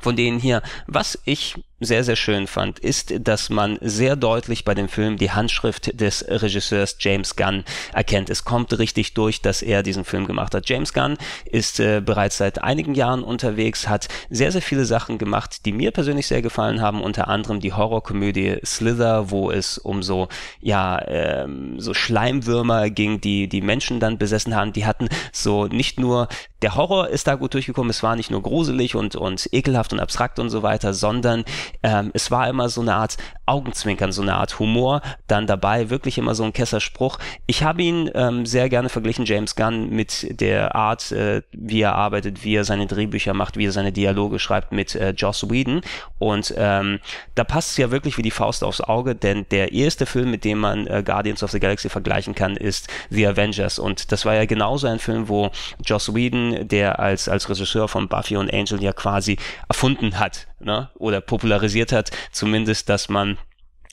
von 0.00 0.14
denen 0.14 0.38
hier, 0.38 0.62
was 0.86 1.18
ich 1.24 1.56
sehr, 1.80 2.04
sehr 2.04 2.16
schön 2.16 2.46
fand, 2.46 2.78
ist, 2.78 3.12
dass 3.20 3.50
man 3.50 3.78
sehr 3.82 4.16
deutlich 4.16 4.64
bei 4.64 4.74
dem 4.74 4.88
Film 4.88 5.18
die 5.18 5.30
Handschrift 5.30 6.00
des 6.00 6.24
Regisseurs 6.26 6.96
James 7.00 7.36
Gunn 7.36 7.64
erkennt. 7.92 8.30
Es 8.30 8.44
kommt 8.44 8.78
richtig 8.78 9.12
durch, 9.14 9.42
dass 9.42 9.60
er 9.60 9.82
diesen 9.82 10.04
Film 10.04 10.26
gemacht 10.26 10.54
hat. 10.54 10.68
James 10.68 10.94
Gunn 10.94 11.18
ist 11.44 11.78
äh, 11.78 12.00
bereits 12.00 12.38
seit 12.38 12.62
einigen 12.62 12.94
Jahren 12.94 13.22
unterwegs, 13.22 13.88
hat 13.88 14.08
sehr, 14.30 14.52
sehr 14.52 14.62
viele 14.62 14.86
Sachen 14.86 15.18
gemacht, 15.18 15.66
die 15.66 15.72
mir 15.72 15.90
persönlich 15.90 16.26
sehr 16.26 16.40
gefallen 16.40 16.80
haben, 16.80 17.02
unter 17.02 17.28
anderem 17.28 17.60
die 17.60 17.74
Horrorkomödie 17.74 18.58
Slither, 18.64 19.30
wo 19.30 19.50
es 19.50 19.76
um 19.76 20.02
so, 20.02 20.28
ja, 20.60 21.00
ähm, 21.06 21.78
so 21.78 21.92
Schleimwürmer 21.92 22.88
ging, 22.88 23.20
die 23.20 23.48
die 23.48 23.60
Menschen 23.60 24.00
dann 24.00 24.16
besessen 24.16 24.56
haben. 24.56 24.72
Die 24.72 24.86
hatten 24.86 25.08
so 25.32 25.66
nicht 25.66 26.00
nur 26.00 26.28
der 26.62 26.74
Horror 26.74 27.08
ist 27.08 27.26
da 27.26 27.34
gut 27.34 27.54
durchgekommen. 27.54 27.90
Es 27.90 28.02
war 28.02 28.16
nicht 28.16 28.30
nur 28.30 28.42
gruselig 28.42 28.94
und, 28.94 29.14
und 29.14 29.48
ekelhaft 29.52 29.92
und 29.92 30.00
abstrakt 30.00 30.38
und 30.38 30.48
so 30.48 30.62
weiter, 30.62 30.94
sondern 30.94 31.44
ähm, 31.82 32.10
es 32.14 32.30
war 32.30 32.48
immer 32.48 32.68
so 32.68 32.80
eine 32.80 32.94
Art 32.94 33.16
Augenzwinkern, 33.46 34.10
so 34.10 34.22
eine 34.22 34.34
Art 34.34 34.58
Humor 34.58 35.02
dann 35.28 35.46
dabei, 35.46 35.88
wirklich 35.88 36.18
immer 36.18 36.34
so 36.34 36.42
ein 36.42 36.52
Kesserspruch. 36.52 37.18
Ich 37.46 37.62
habe 37.62 37.82
ihn 37.82 38.10
ähm, 38.14 38.44
sehr 38.44 38.68
gerne 38.68 38.88
verglichen, 38.88 39.24
James 39.24 39.54
Gunn, 39.54 39.90
mit 39.90 40.40
der 40.40 40.74
Art, 40.74 41.12
äh, 41.12 41.42
wie 41.52 41.80
er 41.80 41.94
arbeitet, 41.94 42.44
wie 42.44 42.56
er 42.56 42.64
seine 42.64 42.86
Drehbücher 42.86 43.34
macht, 43.34 43.56
wie 43.56 43.66
er 43.66 43.72
seine 43.72 43.92
Dialoge 43.92 44.40
schreibt 44.40 44.72
mit 44.72 44.96
äh, 44.96 45.10
Joss 45.10 45.48
Whedon. 45.48 45.80
Und 46.18 46.52
ähm, 46.56 46.98
da 47.36 47.44
passt 47.44 47.70
es 47.70 47.76
ja 47.76 47.90
wirklich 47.90 48.18
wie 48.18 48.22
die 48.22 48.32
Faust 48.32 48.64
aufs 48.64 48.80
Auge, 48.80 49.14
denn 49.14 49.46
der 49.50 49.72
erste 49.72 50.06
Film, 50.06 50.30
mit 50.30 50.44
dem 50.44 50.58
man 50.58 50.86
äh, 50.88 51.02
Guardians 51.04 51.42
of 51.44 51.52
the 51.52 51.60
Galaxy 51.60 51.88
vergleichen 51.88 52.34
kann, 52.34 52.56
ist 52.56 52.88
The 53.10 53.28
Avengers. 53.28 53.78
Und 53.78 54.10
das 54.10 54.24
war 54.24 54.34
ja 54.34 54.44
genauso 54.44 54.88
ein 54.88 54.98
Film, 54.98 55.28
wo 55.28 55.50
Joss 55.84 56.14
Whedon 56.14 56.66
der 56.66 56.98
als, 56.98 57.28
als 57.28 57.48
Regisseur 57.48 57.86
von 57.86 58.08
Buffy 58.08 58.36
und 58.36 58.52
Angel 58.52 58.82
ja 58.82 58.92
quasi 58.92 59.36
erfunden 59.68 60.18
hat 60.18 60.48
ne? 60.60 60.90
oder 60.94 61.20
popularisiert 61.56 61.92
hat, 61.92 62.10
zumindest, 62.32 62.88
dass 62.88 63.08
man 63.08 63.38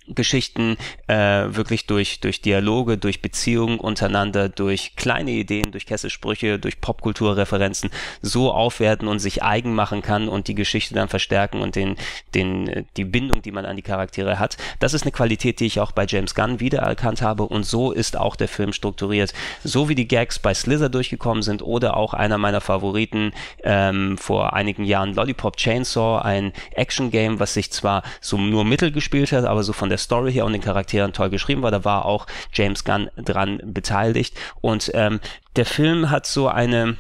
Geschichten 0.08 0.78
äh, 1.08 1.16
wirklich 1.16 1.88
durch, 1.88 2.20
durch 2.20 2.42
Dialoge, 2.42 2.98
durch 2.98 3.22
Beziehungen 3.22 3.80
untereinander, 3.80 4.50
durch 4.50 4.96
kleine 4.96 5.32
Ideen, 5.32 5.72
durch 5.72 5.86
Kesselsprüche, 5.86 6.60
durch 6.60 6.82
Popkulturreferenzen 6.82 7.90
so 8.22 8.52
aufwerten 8.52 9.08
und 9.08 9.20
sich 9.20 9.44
eigen 9.44 9.74
machen 9.74 10.02
kann 10.02 10.28
und 10.28 10.48
die 10.48 10.56
Geschichte 10.56 10.94
dann 10.94 11.08
verstärken 11.08 11.62
und 11.62 11.76
den, 11.76 11.96
den, 12.36 12.86
die 12.98 13.06
Bindung, 13.06 13.42
die 13.42 13.52
man 13.52 13.66
an 13.66 13.76
die 13.76 13.82
Charaktere 13.82 14.40
hat. 14.40 14.58
Das 14.80 14.94
ist 14.94 15.04
eine 15.04 15.12
Qualität, 15.12 15.60
die 15.60 15.66
ich 15.66 15.80
auch 15.80 15.92
bei 15.92 16.06
James 16.06 16.36
Gunn 16.36 16.60
wiedererkannt 16.60 17.22
habe 17.22 17.44
und 17.44 17.66
so 17.66 17.92
ist 17.92 18.18
auch 18.18 18.36
der 18.36 18.48
Film 18.48 18.74
strukturiert. 18.74 19.34
So 19.64 19.88
wie 19.88 19.96
die 19.96 20.08
Gags 20.08 20.40
bei 20.40 20.54
Slither 20.54 20.90
durchgekommen 20.90 21.44
sind 21.44 21.62
oder 21.62 21.96
auch 21.96 22.14
einer 22.14 22.38
meiner 22.38 22.62
Favoriten 22.62 23.32
ähm, 23.64 24.18
vor 24.18 24.54
einigen 24.54 24.84
Jahren 24.84 25.14
Lollipop 25.14 25.58
Chainsaw, 25.58 26.22
ein 26.24 26.52
Action-Game, 26.76 27.40
was 27.40 27.54
sich 27.54 27.72
zwar 27.72 28.04
so 28.20 28.38
nur 28.38 28.66
mittel 28.66 28.92
gespielt 28.92 29.32
hat, 29.32 29.46
aber 29.46 29.64
so 29.64 29.72
von 29.74 29.93
der 29.94 30.00
Story 30.00 30.34
her 30.34 30.46
und 30.46 30.54
den 30.54 30.62
Charakteren 30.62 31.14
toll 31.14 31.30
geschrieben 31.30 31.62
war. 31.62 31.72
Da 31.72 31.86
war 31.86 32.06
auch 32.06 32.26
James 32.52 32.84
Gunn 32.84 33.10
dran 33.16 33.62
beteiligt. 33.64 34.36
Und 34.60 34.92
ähm, 34.94 35.20
der 35.56 35.66
Film 35.66 36.10
hat 36.10 36.26
so 36.26 36.48
eine 36.48 36.98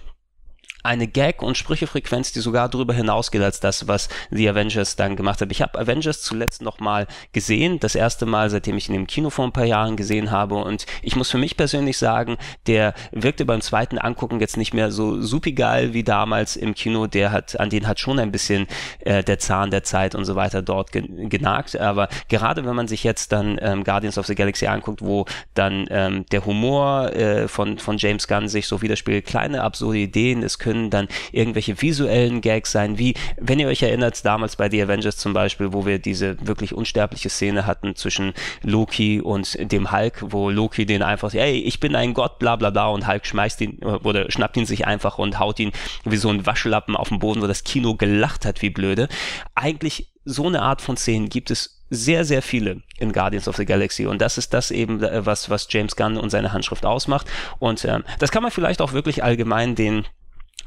eine 0.83 1.07
Gag- 1.07 1.41
und 1.41 1.57
Sprüchefrequenz, 1.57 2.31
die 2.33 2.39
sogar 2.39 2.69
darüber 2.69 2.93
hinausgeht 2.93 3.41
als 3.41 3.59
das, 3.59 3.87
was 3.87 4.09
The 4.31 4.49
Avengers 4.49 4.95
dann 4.95 5.15
gemacht 5.15 5.41
hat. 5.41 5.51
Ich 5.51 5.61
habe 5.61 5.79
Avengers 5.79 6.21
zuletzt 6.21 6.61
nochmal 6.61 7.07
gesehen, 7.31 7.79
das 7.79 7.95
erste 7.95 8.25
Mal, 8.25 8.49
seitdem 8.49 8.77
ich 8.77 8.89
ihn 8.89 8.95
im 8.95 9.07
Kino 9.07 9.29
vor 9.29 9.45
ein 9.45 9.51
paar 9.53 9.65
Jahren 9.65 9.95
gesehen 9.95 10.31
habe. 10.31 10.55
Und 10.55 10.85
ich 11.01 11.15
muss 11.15 11.31
für 11.31 11.37
mich 11.37 11.57
persönlich 11.57 11.97
sagen, 11.97 12.37
der 12.67 12.93
wirkte 13.11 13.45
beim 13.45 13.61
zweiten 13.61 13.97
Angucken 13.97 14.39
jetzt 14.39 14.57
nicht 14.57 14.73
mehr 14.73 14.91
so 14.91 15.21
supigeil 15.21 15.93
wie 15.93 16.03
damals 16.03 16.55
im 16.55 16.73
Kino, 16.73 17.07
der 17.07 17.31
hat, 17.31 17.59
an 17.59 17.69
den 17.69 17.87
hat 17.87 17.99
schon 17.99 18.19
ein 18.19 18.31
bisschen 18.31 18.67
äh, 18.99 19.23
der 19.23 19.39
Zahn 19.39 19.71
der 19.71 19.83
Zeit 19.83 20.15
und 20.15 20.25
so 20.25 20.35
weiter 20.35 20.61
dort 20.61 20.91
gen 20.91 21.29
genagt, 21.29 21.79
aber 21.79 22.09
gerade 22.27 22.65
wenn 22.65 22.75
man 22.75 22.87
sich 22.87 23.03
jetzt 23.03 23.31
dann 23.31 23.57
ähm, 23.61 23.83
Guardians 23.83 24.17
of 24.17 24.25
the 24.25 24.35
Galaxy 24.35 24.67
anguckt, 24.67 25.01
wo 25.01 25.25
dann 25.53 25.85
ähm, 25.89 26.25
der 26.31 26.45
Humor 26.45 27.13
äh, 27.13 27.47
von, 27.47 27.77
von 27.77 27.97
James 27.97 28.27
Gunn 28.27 28.47
sich 28.47 28.67
so 28.67 28.81
widerspiegelt, 28.81 29.25
kleine 29.25 29.61
absurde 29.63 29.99
Ideen, 29.99 30.43
es 30.43 30.59
können 30.59 30.72
können 30.73 30.89
dann 30.89 31.07
irgendwelche 31.31 31.79
visuellen 31.79 32.41
Gags 32.41 32.71
sein, 32.71 32.97
wie, 32.97 33.13
wenn 33.39 33.59
ihr 33.59 33.67
euch 33.67 33.83
erinnert, 33.83 34.25
damals 34.25 34.55
bei 34.55 34.69
The 34.69 34.81
Avengers 34.81 35.17
zum 35.17 35.33
Beispiel, 35.33 35.71
wo 35.71 35.85
wir 35.85 35.99
diese 35.99 36.35
wirklich 36.45 36.73
unsterbliche 36.73 37.29
Szene 37.29 37.67
hatten 37.67 37.95
zwischen 37.95 38.33
Loki 38.63 39.21
und 39.21 39.55
dem 39.71 39.91
Hulk, 39.91 40.23
wo 40.29 40.49
Loki 40.49 40.87
den 40.87 41.03
einfach, 41.03 41.31
hey, 41.33 41.59
ich 41.59 41.79
bin 41.79 41.95
ein 41.95 42.15
Gott, 42.15 42.39
bla 42.39 42.55
bla 42.55 42.71
bla, 42.71 42.87
und 42.87 43.07
Hulk 43.07 43.25
schmeißt 43.25 43.61
ihn 43.61 43.77
oder 43.83 44.31
schnappt 44.31 44.57
ihn 44.57 44.65
sich 44.65 44.87
einfach 44.87 45.19
und 45.19 45.39
haut 45.39 45.59
ihn 45.59 45.71
wie 46.05 46.17
so 46.17 46.29
ein 46.29 46.45
Waschlappen 46.45 46.95
auf 46.95 47.09
den 47.09 47.19
Boden, 47.19 47.41
wo 47.41 47.47
das 47.47 47.63
Kino 47.63 47.95
gelacht 47.95 48.45
hat, 48.45 48.63
wie 48.63 48.71
blöde. 48.71 49.07
Eigentlich 49.53 50.07
so 50.25 50.47
eine 50.47 50.61
Art 50.61 50.81
von 50.81 50.97
Szenen 50.97 51.29
gibt 51.29 51.51
es 51.51 51.83
sehr, 51.93 52.25
sehr 52.25 52.41
viele 52.41 52.81
in 52.97 53.13
Guardians 53.13 53.47
of 53.47 53.55
the 53.55 53.65
Galaxy. 53.65 54.05
Und 54.07 54.19
das 54.21 54.37
ist 54.37 54.53
das 54.53 54.71
eben, 54.71 55.03
äh, 55.03 55.25
was, 55.25 55.49
was 55.49 55.67
James 55.69 55.95
Gunn 55.95 56.17
und 56.17 56.29
seine 56.29 56.51
Handschrift 56.51 56.85
ausmacht. 56.85 57.27
Und 57.59 57.85
ähm, 57.85 58.03
das 58.19 58.31
kann 58.31 58.43
man 58.43 58.51
vielleicht 58.51 58.81
auch 58.81 58.93
wirklich 58.93 59.23
allgemein 59.23 59.75
den 59.75 60.05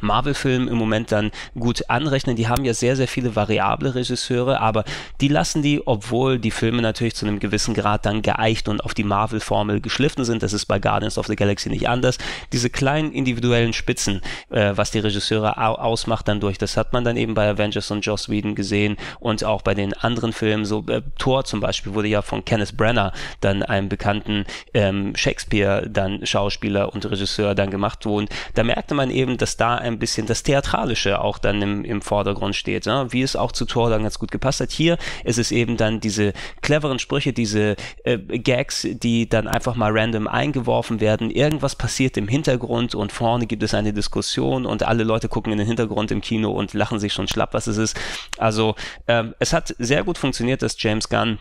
Marvel-Film 0.01 0.69
im 0.69 0.77
Moment 0.77 1.13
dann 1.13 1.31
gut 1.59 1.89
anrechnen. 1.89 2.37
Die 2.37 2.49
haben 2.49 2.65
ja 2.65 2.75
sehr, 2.75 2.97
sehr 2.97 3.09
viele 3.09 3.37
variable 3.37 3.95
Regisseure, 3.95 4.61
aber 4.61 4.85
die 5.21 5.29
lassen 5.29 5.63
die, 5.63 5.87
obwohl 5.87 6.39
die 6.39 6.51
Filme 6.51 6.83
natürlich 6.83 7.15
zu 7.15 7.27
einem 7.27 7.39
gewissen 7.39 7.75
Grad 7.75 8.07
dann 8.07 8.23
geeicht 8.23 8.69
und 8.69 8.85
auf 8.85 8.95
die 8.95 9.05
Marvel-Formel 9.05 9.81
geschliffen 9.81 10.25
sind. 10.25 10.43
Das 10.43 10.53
ist 10.53 10.67
bei 10.67 10.79
Guardians 10.79 11.19
of 11.19 11.27
the 11.27 11.37
Galaxy 11.37 11.69
nicht 11.69 11.89
anders. 11.89 12.19
Diese 12.53 12.71
kleinen 12.71 13.13
individuellen 13.13 13.73
Spitzen, 13.73 14.21
äh, 14.51 14.73
was 14.75 14.91
die 14.91 14.99
Regisseure 14.99 15.57
ausmacht 15.57 16.29
dann 16.29 16.41
durch, 16.41 16.59
das 16.59 16.77
hat 16.77 16.93
man 16.93 17.05
dann 17.05 17.17
eben 17.17 17.35
bei 17.35 17.49
Avengers 17.49 17.91
und 17.91 18.05
Joss 18.05 18.29
Whedon 18.29 18.55
gesehen 18.55 18.97
und 19.21 19.45
auch 19.45 19.63
bei 19.63 19.75
den 19.75 19.95
anderen 19.95 20.33
Filmen, 20.33 20.65
so 20.65 20.85
äh, 20.89 21.03
Thor 21.19 21.45
zum 21.45 21.61
Beispiel 21.61 21.95
wurde 21.95 22.09
ja 22.09 22.23
von 22.23 22.45
Kenneth 22.45 22.77
Brenner, 22.77 23.13
dann 23.41 23.63
einem 23.63 23.89
bekannten 23.89 24.45
ähm, 24.75 25.15
Shakespeare, 25.17 25.89
dann 25.89 26.25
Schauspieler 26.27 26.93
und 26.93 27.09
Regisseur 27.09 27.55
dann 27.55 27.71
gemacht 27.71 28.05
worden. 28.07 28.29
Da 28.55 28.65
merkte 28.65 28.95
man 28.95 29.11
eben, 29.11 29.39
dass 29.39 29.57
da 29.57 29.77
ein 29.87 29.99
bisschen 29.99 30.27
das 30.27 30.43
Theatralische 30.43 31.21
auch 31.21 31.39
dann 31.39 31.63
im, 31.63 31.85
im 31.85 32.03
Vordergrund 32.03 32.55
steht, 32.55 32.87
ne? 32.87 33.07
wie 33.11 33.23
es 33.23 33.37
auch 33.37 33.53
zu 33.53 33.65
Thor 33.65 33.91
dann 33.91 34.03
ganz 34.03 34.19
gut 34.19 34.31
gepasst 34.31 34.61
hat. 34.61 34.71
Hier 34.71 34.99
ist 35.25 35.39
es 35.39 35.53
eben 35.53 35.77
dann 35.77 36.01
diese 36.01 36.33
cleveren 36.61 36.99
Sprüche, 36.99 37.33
diese 37.33 37.77
äh, 38.05 38.19
Gags, 38.19 38.87
die 38.91 39.29
dann 39.29 39.49
einfach 39.49 39.77
mal 39.77 39.97
random 39.97 40.29
eingeworfen 40.29 41.01
werden. 41.01 41.31
Irgendwas 41.31 41.77
passiert 41.77 42.17
im 42.17 42.29
Hintergrund 42.29 42.95
und 42.95 43.13
vorne 43.13 43.47
gibt 43.47 43.63
es 43.63 43.75
eine 43.75 43.93
Diskussion 43.93 44.67
und 44.67 44.83
alle 44.83 45.05
Leute 45.05 45.29
gucken 45.29 45.53
in 45.53 45.59
den 45.59 45.67
Hintergrund 45.67 46.11
im 46.11 46.21
Kino 46.21 46.51
und 46.51 46.75
lachen 46.75 46.99
sich 46.99 47.13
schon 47.13 47.29
schlapp, 47.29 47.55
was 47.55 47.67
es 47.67 47.77
ist. 47.77 47.99
Also 48.39 48.75
ähm, 49.07 49.35
es 49.39 49.53
hat 49.53 49.75
sehr 49.79 50.05
gut 50.05 50.19
funktioniert, 50.19 50.63
dass 50.63 50.81
James 50.81 51.09
Gunn 51.09 51.39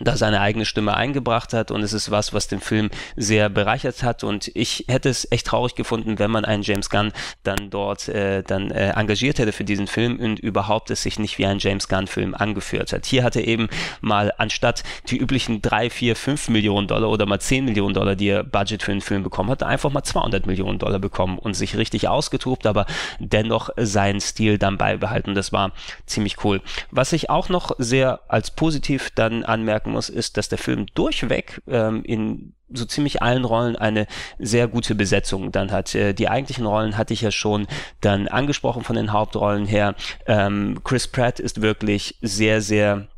da 0.00 0.16
seine 0.16 0.40
eigene 0.40 0.64
Stimme 0.64 0.96
eingebracht 0.96 1.52
hat 1.52 1.70
und 1.70 1.82
es 1.82 1.92
ist 1.92 2.10
was, 2.10 2.32
was 2.32 2.48
den 2.48 2.60
Film 2.60 2.90
sehr 3.16 3.48
bereichert 3.48 4.02
hat 4.02 4.24
und 4.24 4.50
ich 4.54 4.84
hätte 4.88 5.08
es 5.08 5.30
echt 5.30 5.46
traurig 5.46 5.74
gefunden, 5.74 6.18
wenn 6.18 6.30
man 6.30 6.44
einen 6.44 6.62
James 6.62 6.90
Gunn 6.90 7.12
dann 7.44 7.70
dort 7.70 8.08
äh, 8.08 8.42
dann 8.42 8.70
äh, 8.70 8.90
engagiert 8.90 9.38
hätte 9.38 9.52
für 9.52 9.64
diesen 9.64 9.86
Film 9.86 10.18
und 10.18 10.40
überhaupt 10.40 10.90
es 10.90 11.02
sich 11.02 11.18
nicht 11.18 11.38
wie 11.38 11.46
ein 11.46 11.58
James 11.58 11.88
Gunn 11.88 12.06
Film 12.06 12.34
angeführt 12.34 12.92
hat. 12.92 13.06
Hier 13.06 13.22
hat 13.22 13.36
er 13.36 13.46
eben 13.46 13.68
mal 14.00 14.32
anstatt 14.38 14.82
die 15.08 15.16
üblichen 15.16 15.62
drei, 15.62 15.90
vier, 15.90 16.16
fünf 16.16 16.48
Millionen 16.48 16.88
Dollar 16.88 17.08
oder 17.08 17.26
mal 17.26 17.40
zehn 17.40 17.64
Millionen 17.64 17.94
Dollar, 17.94 18.16
die 18.16 18.28
er 18.28 18.42
Budget 18.42 18.82
für 18.82 18.92
einen 18.92 19.00
Film 19.00 19.22
bekommen 19.22 19.50
hat, 19.50 19.62
einfach 19.62 19.90
mal 19.90 20.02
200 20.02 20.46
Millionen 20.46 20.78
Dollar 20.78 20.98
bekommen 20.98 21.38
und 21.38 21.54
sich 21.54 21.76
richtig 21.76 22.08
ausgetobt, 22.08 22.66
aber 22.66 22.86
dennoch 23.20 23.70
seinen 23.76 24.20
Stil 24.20 24.58
dann 24.58 24.76
beibehalten. 24.76 25.34
Das 25.34 25.52
war 25.52 25.72
ziemlich 26.06 26.44
cool. 26.44 26.60
Was 26.90 27.12
ich 27.12 27.30
auch 27.30 27.48
noch 27.48 27.72
sehr 27.78 28.20
als 28.28 28.50
positiv 28.50 29.10
dann 29.14 29.44
anmerke, 29.44 29.83
anmerken 29.84 29.92
muss, 29.92 30.08
ist, 30.08 30.36
dass 30.36 30.48
der 30.48 30.58
Film 30.58 30.86
durchweg 30.94 31.60
ähm, 31.68 32.02
in 32.04 32.54
so 32.72 32.84
ziemlich 32.84 33.22
allen 33.22 33.44
Rollen 33.44 33.76
eine 33.76 34.06
sehr 34.38 34.66
gute 34.66 34.94
Besetzung 34.94 35.52
dann 35.52 35.70
hat. 35.70 35.94
Äh, 35.94 36.14
die 36.14 36.28
eigentlichen 36.28 36.66
Rollen 36.66 36.96
hatte 36.96 37.14
ich 37.14 37.20
ja 37.20 37.30
schon 37.30 37.66
dann 38.00 38.26
angesprochen 38.28 38.82
von 38.82 38.96
den 38.96 39.12
Hauptrollen 39.12 39.66
her. 39.66 39.94
Ähm, 40.26 40.80
Chris 40.82 41.06
Pratt 41.06 41.38
ist 41.40 41.60
wirklich 41.60 42.18
sehr, 42.22 42.60
sehr 42.60 43.08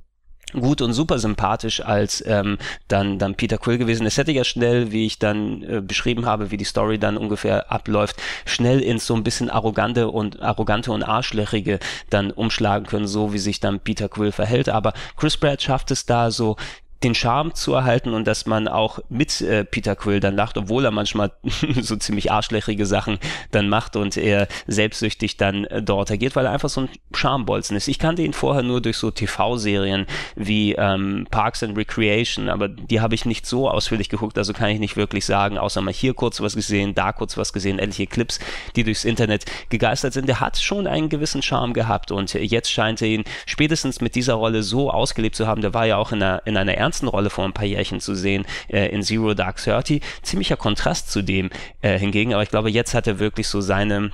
gut 0.61 0.83
und 0.83 0.93
super 0.93 1.19
sympathisch 1.19 1.81
als 1.81 2.23
ähm, 2.27 2.59
dann 2.89 3.19
dann 3.19 3.35
Peter 3.35 3.59
Quill 3.59 3.79
gewesen. 3.79 4.07
Es 4.07 4.19
hätte 4.19 4.33
ja 4.33 4.45
schnell, 4.45 4.93
wie 4.93 5.07
ich 5.07 5.19
dann 5.19 5.63
äh, 5.63 5.81
beschrieben 5.81 6.27
habe, 6.27 6.51
wie 6.51 6.57
die 6.57 6.65
Story 6.65 6.99
dann 6.99 7.17
ungefähr 7.17 7.71
abläuft, 7.71 8.17
schnell 8.45 8.81
ins 8.81 9.07
so 9.07 9.15
ein 9.15 9.25
bisschen 9.25 9.51
arrogante 9.51 10.09
und 10.09 10.43
arrogante 10.43 10.93
und 10.93 11.03
arschlöchige 11.03 11.79
dann 12.11 12.31
umschlagen 12.31 12.87
können, 12.87 13.07
so 13.07 13.33
wie 13.33 13.39
sich 13.39 13.61
dann 13.61 13.81
Peter 13.81 14.09
Quill 14.09 14.33
verhält. 14.33 14.69
Aber 14.69 14.93
Chris 15.17 15.37
Pratt 15.37 15.63
schafft 15.63 15.91
es 15.91 16.07
da 16.07 16.31
so 16.31 16.57
den 17.03 17.15
Charme 17.15 17.55
zu 17.55 17.75
erhalten 17.75 18.15
und 18.15 18.27
dass 18.27 18.47
man 18.47 18.69
auch 18.69 19.01
mit 19.09 19.41
äh, 19.43 19.65
Peter 19.65 19.95
Quill 19.95 20.21
dann 20.21 20.35
lacht, 20.35 20.57
obwohl 20.57 20.85
er 20.85 20.91
manchmal 20.91 21.33
so 21.81 21.97
ziemlich 21.97 22.33
arschlöchrige 22.33 22.87
Sachen 22.87 23.19
dann 23.51 23.69
macht 23.69 23.97
und 23.97 24.17
er 24.17 24.49
selbstsüchtig 24.67 25.37
dann 25.37 25.65
äh, 25.65 25.83
dort 25.83 26.11
agiert, 26.11 26.37
weil 26.37 26.47
er 26.47 26.53
einfach 26.53 26.71
so 26.71 26.83
ein 26.83 26.89
Charmbolzen 27.15 27.77
ist. 27.77 27.89
Ich 27.89 27.99
kannte 27.99 28.23
ihn 28.23 28.33
vorher 28.33 28.63
nur 28.63 28.81
durch 28.81 28.97
so 28.97 29.11
TV-Serien 29.11 30.07
wie 30.37 30.73
ähm, 30.73 31.27
Parks 31.31 31.63
and 31.63 31.77
Recreation, 31.77 32.49
aber 32.49 32.69
die 32.69 33.01
habe 33.01 33.15
ich 33.15 33.27
nicht 33.27 33.47
so 33.47 33.69
ausführlich 33.69 34.09
geguckt, 34.09 34.39
also 34.39 34.55
kann 34.55 34.71
ich 34.71 34.79
nicht 34.79 34.97
wirklich 34.97 35.27
sagen, 35.27 35.59
außer 35.59 35.83
mal 35.83 35.93
hier 35.93 36.15
kurz 36.15 36.41
was 36.41 36.55
gesehen, 36.55 36.95
da 36.95 37.13
kurz 37.13 37.37
was 37.37 37.53
gesehen, 37.53 37.79
etliche 37.79 38.07
Clips, 38.07 38.39
die 38.75 38.85
durchs 38.85 39.05
Internet 39.05 39.45
gegeistert 39.69 40.15
sind. 40.15 40.29
Der 40.29 40.41
hat 40.41 40.57
schon 40.59 40.87
einen 40.87 41.11
gewissen 41.11 41.43
Charme 41.43 41.75
gehabt 41.75 42.11
und 42.11 42.33
jetzt 42.33 42.71
scheint 42.71 43.03
er 43.03 43.09
ihn 43.09 43.25
spätestens 43.45 44.01
mit 44.01 44.15
dieser 44.15 44.35
Rolle 44.35 44.63
so 44.63 44.91
ausgelebt 44.91 45.37
zu 45.37 45.47
haben. 45.47 45.61
Der 45.61 45.75
war 45.75 45.87
ja 45.87 45.99
auch 45.99 46.13
in 46.13 46.23
einer, 46.23 46.43
in 46.47 46.57
einer 46.57 46.77
ernsten 46.87 47.09
Rolle 47.09 47.31
vor 47.31 47.45
ein 47.45 47.53
paar 47.53 47.65
Jährchen 47.65 48.01
zu 48.01 48.15
sehen 48.15 48.47
äh, 48.69 48.89
in 48.89 49.03
Zero 49.03 49.35
Dark 49.35 49.57
Thirty. 49.63 50.01
Ziemlicher 50.23 50.57
Kontrast 50.57 51.11
zu 51.11 51.23
dem 51.23 51.51
äh, 51.83 51.99
hingegen, 51.99 52.33
aber 52.33 52.43
ich 52.43 52.51
glaube, 52.51 52.71
jetzt 52.71 52.95
hat 52.95 53.07
er 53.07 53.19
wirklich 53.19 53.49
so 53.49 53.61
seine 53.61 54.13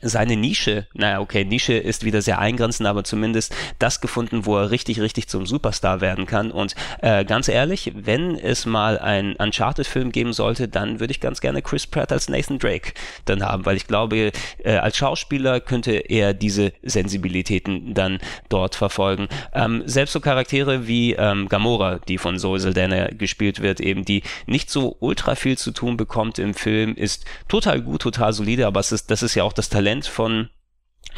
seine 0.00 0.36
Nische, 0.36 0.86
naja, 0.94 1.20
okay, 1.20 1.44
Nische 1.44 1.74
ist 1.74 2.04
wieder 2.04 2.22
sehr 2.22 2.38
eingrenzend, 2.38 2.86
aber 2.86 3.04
zumindest 3.04 3.54
das 3.78 4.00
gefunden, 4.00 4.46
wo 4.46 4.56
er 4.56 4.70
richtig, 4.70 5.00
richtig 5.00 5.28
zum 5.28 5.46
Superstar 5.46 6.00
werden 6.00 6.26
kann. 6.26 6.50
Und 6.50 6.74
äh, 7.02 7.24
ganz 7.24 7.48
ehrlich, 7.48 7.92
wenn 7.94 8.36
es 8.36 8.66
mal 8.66 8.98
einen 8.98 9.34
Uncharted-Film 9.36 10.12
geben 10.12 10.32
sollte, 10.32 10.68
dann 10.68 11.00
würde 11.00 11.10
ich 11.10 11.20
ganz 11.20 11.40
gerne 11.40 11.62
Chris 11.62 11.86
Pratt 11.86 12.12
als 12.12 12.28
Nathan 12.28 12.58
Drake 12.58 12.92
dann 13.24 13.42
haben, 13.42 13.66
weil 13.66 13.76
ich 13.76 13.86
glaube, 13.86 14.32
äh, 14.62 14.76
als 14.76 14.96
Schauspieler 14.96 15.60
könnte 15.60 15.92
er 15.92 16.32
diese 16.32 16.72
Sensibilitäten 16.82 17.94
dann 17.94 18.18
dort 18.48 18.74
verfolgen. 18.74 19.28
Ähm, 19.52 19.82
selbst 19.86 20.12
so 20.12 20.20
Charaktere 20.20 20.86
wie 20.86 21.14
ähm, 21.14 21.48
Gamora, 21.48 21.98
die 22.06 22.18
von 22.18 22.38
Zoe 22.38 22.60
Saldana 22.60 23.08
gespielt 23.08 23.60
wird, 23.62 23.80
eben 23.80 24.04
die 24.04 24.22
nicht 24.46 24.70
so 24.70 24.96
ultra 25.00 25.34
viel 25.34 25.58
zu 25.58 25.72
tun 25.72 25.96
bekommt 25.96 26.38
im 26.38 26.54
Film, 26.54 26.94
ist 26.94 27.24
total 27.48 27.80
gut, 27.80 28.02
total 28.02 28.32
solide, 28.32 28.66
aber 28.66 28.80
es 28.80 28.92
ist, 28.92 29.10
das 29.10 29.22
ist 29.22 29.34
ja 29.34 29.42
auch 29.42 29.52
das 29.52 29.68
Talent 29.68 29.87
Talent 29.88 30.06
von 30.06 30.50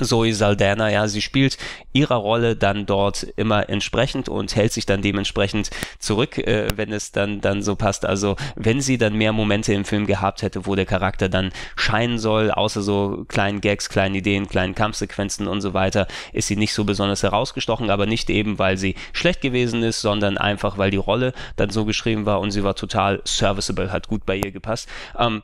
Zoe 0.01 0.33
Saldana, 0.33 0.89
ja, 0.91 1.09
sie 1.09 1.21
spielt 1.21 1.59
ihrer 1.93 2.15
Rolle 2.15 2.55
dann 2.55 2.87
dort 2.87 3.25
immer 3.37 3.69
entsprechend 3.69 4.29
und 4.29 4.55
hält 4.55 4.73
sich 4.73 4.87
dann 4.87 5.03
dementsprechend 5.03 5.71
zurück, 5.99 6.39
äh, 6.39 6.69
wenn 6.77 6.93
es 6.93 7.11
dann, 7.11 7.41
dann 7.41 7.63
so 7.63 7.75
passt. 7.75 8.07
Also, 8.07 8.37
wenn 8.55 8.81
sie 8.81 8.97
dann 8.97 9.15
mehr 9.15 9.33
Momente 9.33 9.75
im 9.75 9.85
Film 9.85 10.07
gehabt 10.07 10.43
hätte, 10.43 10.65
wo 10.65 10.77
der 10.77 10.87
Charakter 10.87 11.29
dann 11.29 11.51
scheinen 11.75 12.19
soll, 12.19 12.53
außer 12.53 12.81
so 12.81 13.25
kleinen 13.27 13.61
Gags, 13.61 13.89
kleinen 13.89 14.15
Ideen, 14.15 14.49
kleinen 14.49 14.77
Kampfsequenzen 14.77 15.49
und 15.49 15.61
so 15.61 15.75
weiter, 15.75 16.07
ist 16.33 16.47
sie 16.47 16.57
nicht 16.57 16.73
so 16.73 16.85
besonders 16.85 17.25
herausgestochen, 17.25 17.91
aber 17.91 18.07
nicht 18.07 18.31
eben, 18.31 18.61
weil 18.61 18.77
sie 18.79 18.95
schlecht 19.13 19.41
gewesen 19.41 19.83
ist, 19.83 20.01
sondern 20.01 20.39
einfach, 20.39 20.79
weil 20.79 20.93
die 20.93 20.97
Rolle 20.97 21.33
dann 21.57 21.71
so 21.71 21.85
geschrieben 21.85 22.25
war 22.25 22.41
und 22.41 22.53
sie 22.53 22.63
war 22.63 22.77
total 22.77 23.21
serviceable, 23.25 23.91
hat 23.91 24.07
gut 24.07 24.25
bei 24.25 24.37
ihr 24.37 24.53
gepasst. 24.53 24.89
Ähm, 25.19 25.43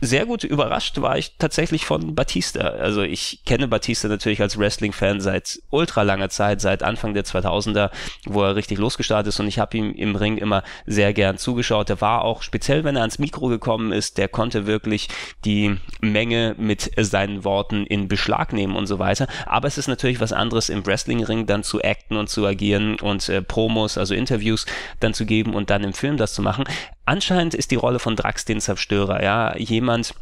sehr 0.00 0.26
gut 0.26 0.44
überrascht 0.44 1.00
war 1.00 1.18
ich 1.18 1.36
tatsächlich 1.38 1.84
von 1.84 2.14
Batista. 2.14 2.60
Also 2.60 3.02
ich 3.02 3.40
kenne 3.44 3.68
Batista 3.68 4.08
natürlich 4.08 4.40
als 4.40 4.58
Wrestling-Fan 4.58 5.20
seit 5.20 5.60
ultra 5.70 6.02
langer 6.02 6.28
Zeit, 6.28 6.60
seit 6.60 6.82
Anfang 6.82 7.14
der 7.14 7.24
2000er, 7.24 7.90
wo 8.26 8.42
er 8.42 8.56
richtig 8.56 8.78
losgestartet 8.78 9.28
ist 9.28 9.40
und 9.40 9.48
ich 9.48 9.58
habe 9.58 9.76
ihm 9.76 9.92
im 9.92 10.16
Ring 10.16 10.38
immer 10.38 10.62
sehr 10.86 11.12
gern 11.12 11.38
zugeschaut. 11.38 11.90
Er 11.90 12.00
war 12.00 12.22
auch 12.22 12.42
speziell, 12.42 12.84
wenn 12.84 12.96
er 12.96 13.02
ans 13.02 13.18
Mikro 13.18 13.48
gekommen 13.48 13.92
ist, 13.92 14.18
der 14.18 14.28
konnte 14.28 14.66
wirklich 14.66 15.08
die 15.44 15.76
Menge 16.00 16.54
mit 16.58 16.90
seinen 16.96 17.44
Worten 17.44 17.84
in 17.84 18.08
Beschlag 18.08 18.52
nehmen 18.52 18.76
und 18.76 18.86
so 18.86 18.98
weiter. 18.98 19.26
Aber 19.46 19.68
es 19.68 19.78
ist 19.78 19.88
natürlich 19.88 20.20
was 20.20 20.32
anderes 20.32 20.68
im 20.68 20.86
Wrestling-Ring 20.86 21.46
dann 21.46 21.64
zu 21.64 21.82
acten 21.82 22.16
und 22.16 22.28
zu 22.28 22.46
agieren 22.46 23.00
und 23.00 23.28
äh, 23.28 23.42
Promos, 23.42 23.98
also 23.98 24.14
Interviews 24.14 24.66
dann 25.00 25.14
zu 25.14 25.26
geben 25.26 25.54
und 25.54 25.70
dann 25.70 25.84
im 25.84 25.92
Film 25.92 26.16
das 26.16 26.34
zu 26.34 26.42
machen 26.42 26.64
anscheinend 27.08 27.54
ist 27.54 27.70
die 27.70 27.76
Rolle 27.76 27.98
von 27.98 28.16
Drax 28.16 28.44
den 28.44 28.60
Zerstörer, 28.60 29.22
ja, 29.22 29.56
jemand, 29.56 30.14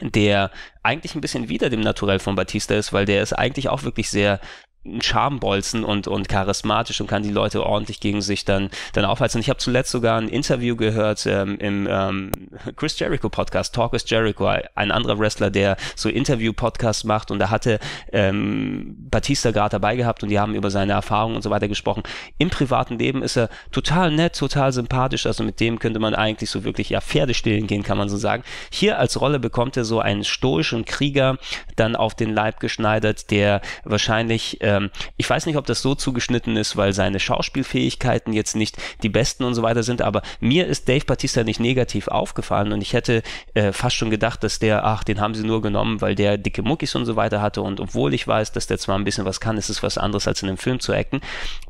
der 0.00 0.50
eigentlich 0.82 1.14
ein 1.14 1.20
bisschen 1.20 1.48
wieder 1.48 1.70
dem 1.70 1.80
Naturell 1.80 2.18
von 2.18 2.34
Batista 2.34 2.74
ist, 2.74 2.92
weil 2.92 3.04
der 3.04 3.22
ist 3.22 3.32
eigentlich 3.34 3.68
auch 3.68 3.84
wirklich 3.84 4.10
sehr 4.10 4.40
ein 4.84 5.00
Charmbolzen 5.00 5.84
und, 5.84 6.08
und 6.08 6.28
charismatisch 6.28 7.00
und 7.00 7.06
kann 7.06 7.22
die 7.22 7.30
Leute 7.30 7.64
ordentlich 7.64 8.00
gegen 8.00 8.20
sich 8.20 8.44
dann, 8.44 8.70
dann 8.92 9.04
aufheizen. 9.04 9.40
Ich 9.40 9.48
habe 9.48 9.58
zuletzt 9.58 9.90
sogar 9.90 10.20
ein 10.20 10.28
Interview 10.28 10.76
gehört 10.76 11.26
ähm, 11.26 11.58
im 11.58 11.88
ähm, 11.90 12.30
Chris 12.76 12.98
Jericho 12.98 13.28
Podcast, 13.28 13.74
Talk 13.74 13.92
with 13.92 14.04
Jericho, 14.06 14.46
ein 14.74 14.90
anderer 14.90 15.18
Wrestler, 15.18 15.50
der 15.50 15.76
so 15.96 16.08
Interview-Podcasts 16.08 17.04
macht 17.04 17.30
und 17.30 17.38
da 17.38 17.50
hatte 17.50 17.78
ähm, 18.12 18.94
Batista 19.10 19.52
gerade 19.52 19.70
dabei 19.70 19.96
gehabt 19.96 20.22
und 20.22 20.28
die 20.28 20.38
haben 20.38 20.54
über 20.54 20.70
seine 20.70 20.92
Erfahrungen 20.92 21.36
und 21.36 21.42
so 21.42 21.50
weiter 21.50 21.68
gesprochen. 21.68 22.02
Im 22.36 22.50
privaten 22.50 22.98
Leben 22.98 23.22
ist 23.22 23.36
er 23.36 23.48
total 23.72 24.10
nett, 24.10 24.36
total 24.36 24.72
sympathisch, 24.72 25.24
also 25.24 25.44
mit 25.44 25.60
dem 25.60 25.78
könnte 25.78 25.98
man 25.98 26.14
eigentlich 26.14 26.50
so 26.50 26.64
wirklich 26.64 26.90
ja 26.90 27.00
Pferde 27.00 27.32
stillen 27.32 27.66
gehen, 27.66 27.82
kann 27.82 27.96
man 27.96 28.10
so 28.10 28.18
sagen. 28.18 28.42
Hier 28.70 28.98
als 28.98 29.20
Rolle 29.20 29.38
bekommt 29.38 29.76
er 29.78 29.84
so 29.84 30.00
einen 30.00 30.24
stoischen 30.24 30.84
Krieger 30.84 31.38
dann 31.76 31.96
auf 31.96 32.14
den 32.14 32.34
Leib 32.34 32.60
geschneidert, 32.60 33.30
der 33.30 33.62
wahrscheinlich 33.84 34.60
äh, 34.60 34.73
ähm, 34.74 34.90
ich 35.16 35.28
weiß 35.28 35.46
nicht, 35.46 35.56
ob 35.56 35.66
das 35.66 35.82
so 35.82 35.94
zugeschnitten 35.94 36.56
ist, 36.56 36.76
weil 36.76 36.92
seine 36.92 37.20
Schauspielfähigkeiten 37.20 38.32
jetzt 38.32 38.56
nicht 38.56 38.76
die 39.02 39.08
besten 39.08 39.44
und 39.44 39.54
so 39.54 39.62
weiter 39.62 39.82
sind, 39.82 40.02
aber 40.02 40.22
mir 40.40 40.66
ist 40.66 40.88
Dave 40.88 41.04
Batista 41.04 41.44
nicht 41.44 41.60
negativ 41.60 42.08
aufgefallen 42.08 42.72
und 42.72 42.80
ich 42.80 42.92
hätte 42.92 43.22
äh, 43.54 43.72
fast 43.72 43.96
schon 43.96 44.10
gedacht, 44.10 44.42
dass 44.42 44.58
der, 44.58 44.84
ach, 44.84 45.04
den 45.04 45.20
haben 45.20 45.34
sie 45.34 45.44
nur 45.44 45.62
genommen, 45.62 46.00
weil 46.00 46.14
der 46.14 46.38
dicke 46.38 46.62
Muckis 46.62 46.94
und 46.94 47.06
so 47.06 47.16
weiter 47.16 47.40
hatte 47.40 47.62
und 47.62 47.80
obwohl 47.80 48.14
ich 48.14 48.26
weiß, 48.26 48.52
dass 48.52 48.66
der 48.66 48.78
zwar 48.78 48.98
ein 48.98 49.04
bisschen 49.04 49.24
was 49.24 49.40
kann, 49.40 49.56
ist 49.56 49.68
es 49.68 49.82
was 49.82 49.98
anderes 49.98 50.28
als 50.28 50.42
in 50.42 50.48
einem 50.48 50.58
Film 50.58 50.80
zu 50.80 50.92
acten, 50.92 51.20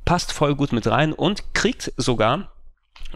passt 0.04 0.32
voll 0.32 0.54
gut 0.54 0.72
mit 0.72 0.86
rein 0.86 1.12
und 1.12 1.54
kriegt 1.54 1.92
sogar 1.96 2.53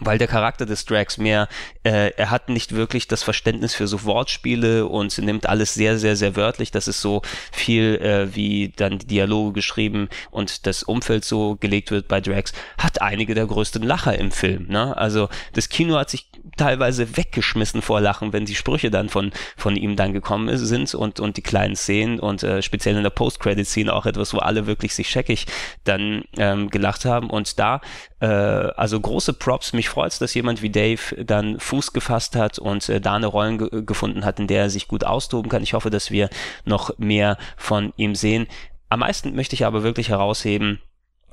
weil 0.00 0.18
der 0.18 0.28
Charakter 0.28 0.66
des 0.66 0.84
Drax 0.84 1.18
mehr, 1.18 1.48
äh, 1.82 2.12
er 2.16 2.30
hat 2.30 2.48
nicht 2.48 2.74
wirklich 2.74 3.08
das 3.08 3.22
Verständnis 3.22 3.74
für 3.74 3.86
so 3.86 4.04
Wortspiele 4.04 4.86
und 4.86 5.16
nimmt 5.18 5.48
alles 5.48 5.74
sehr, 5.74 5.98
sehr, 5.98 6.16
sehr 6.16 6.36
wörtlich. 6.36 6.70
Das 6.70 6.88
ist 6.88 7.00
so 7.00 7.22
viel, 7.52 7.96
äh, 7.96 8.34
wie 8.34 8.72
dann 8.76 8.98
die 8.98 9.06
Dialoge 9.06 9.52
geschrieben 9.52 10.08
und 10.30 10.66
das 10.66 10.82
Umfeld 10.82 11.24
so 11.24 11.56
gelegt 11.56 11.90
wird 11.90 12.08
bei 12.08 12.20
Drax, 12.20 12.52
hat 12.78 13.02
einige 13.02 13.34
der 13.34 13.46
größten 13.46 13.82
Lacher 13.82 14.16
im 14.16 14.30
Film. 14.30 14.66
Ne? 14.68 14.96
Also 14.96 15.28
das 15.54 15.68
Kino 15.68 15.96
hat 15.96 16.10
sich 16.10 16.28
teilweise 16.56 17.16
weggeschmissen 17.16 17.82
vor 17.82 18.00
Lachen, 18.00 18.32
wenn 18.32 18.44
die 18.44 18.54
Sprüche 18.54 18.90
dann 18.90 19.08
von, 19.08 19.32
von 19.56 19.76
ihm 19.76 19.96
dann 19.96 20.12
gekommen 20.12 20.56
sind 20.56 20.94
und, 20.94 21.20
und 21.20 21.36
die 21.36 21.42
kleinen 21.42 21.76
Szenen 21.76 22.20
und 22.20 22.42
äh, 22.42 22.62
speziell 22.62 22.96
in 22.96 23.02
der 23.02 23.10
Post-Credit-Szene 23.10 23.92
auch 23.92 24.06
etwas, 24.06 24.34
wo 24.34 24.38
alle 24.38 24.66
wirklich 24.66 24.94
sich 24.94 25.10
scheckig 25.10 25.46
dann 25.84 26.24
ähm, 26.36 26.70
gelacht 26.70 27.04
haben 27.04 27.30
und 27.30 27.58
da, 27.58 27.80
äh, 28.20 28.26
also 28.26 29.00
große 29.00 29.32
Props, 29.34 29.72
mich 29.72 29.88
freut 29.88 30.12
es, 30.12 30.18
dass 30.18 30.34
jemand 30.34 30.62
wie 30.62 30.70
Dave 30.70 31.24
dann 31.24 31.58
Fuß 31.60 31.92
gefasst 31.92 32.36
hat 32.36 32.58
und 32.58 32.88
äh, 32.88 33.00
da 33.00 33.14
eine 33.14 33.26
Rolle 33.26 33.84
gefunden 33.84 34.24
hat, 34.24 34.40
in 34.40 34.46
der 34.46 34.62
er 34.62 34.70
sich 34.70 34.88
gut 34.88 35.04
austoben 35.04 35.50
kann. 35.50 35.62
Ich 35.62 35.74
hoffe, 35.74 35.90
dass 35.90 36.10
wir 36.10 36.30
noch 36.64 36.96
mehr 36.98 37.38
von 37.56 37.92
ihm 37.96 38.14
sehen. 38.14 38.46
Am 38.88 39.00
meisten 39.00 39.34
möchte 39.34 39.54
ich 39.54 39.66
aber 39.66 39.82
wirklich 39.82 40.08
herausheben, 40.08 40.80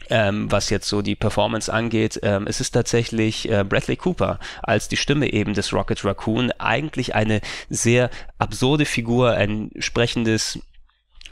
ähm, 0.09 0.51
was 0.51 0.69
jetzt 0.69 0.87
so 0.87 1.01
die 1.01 1.15
Performance 1.15 1.71
angeht. 1.71 2.19
Ähm, 2.23 2.47
es 2.47 2.61
ist 2.61 2.71
tatsächlich 2.71 3.49
äh, 3.49 3.63
Bradley 3.63 3.95
Cooper 3.95 4.39
als 4.61 4.87
die 4.87 4.97
Stimme 4.97 5.31
eben 5.31 5.53
des 5.53 5.73
Rocket 5.73 6.03
Raccoon. 6.05 6.51
Eigentlich 6.59 7.15
eine 7.15 7.41
sehr 7.69 8.09
absurde 8.37 8.85
Figur, 8.85 9.31
ein 9.31 9.71
sprechendes 9.79 10.59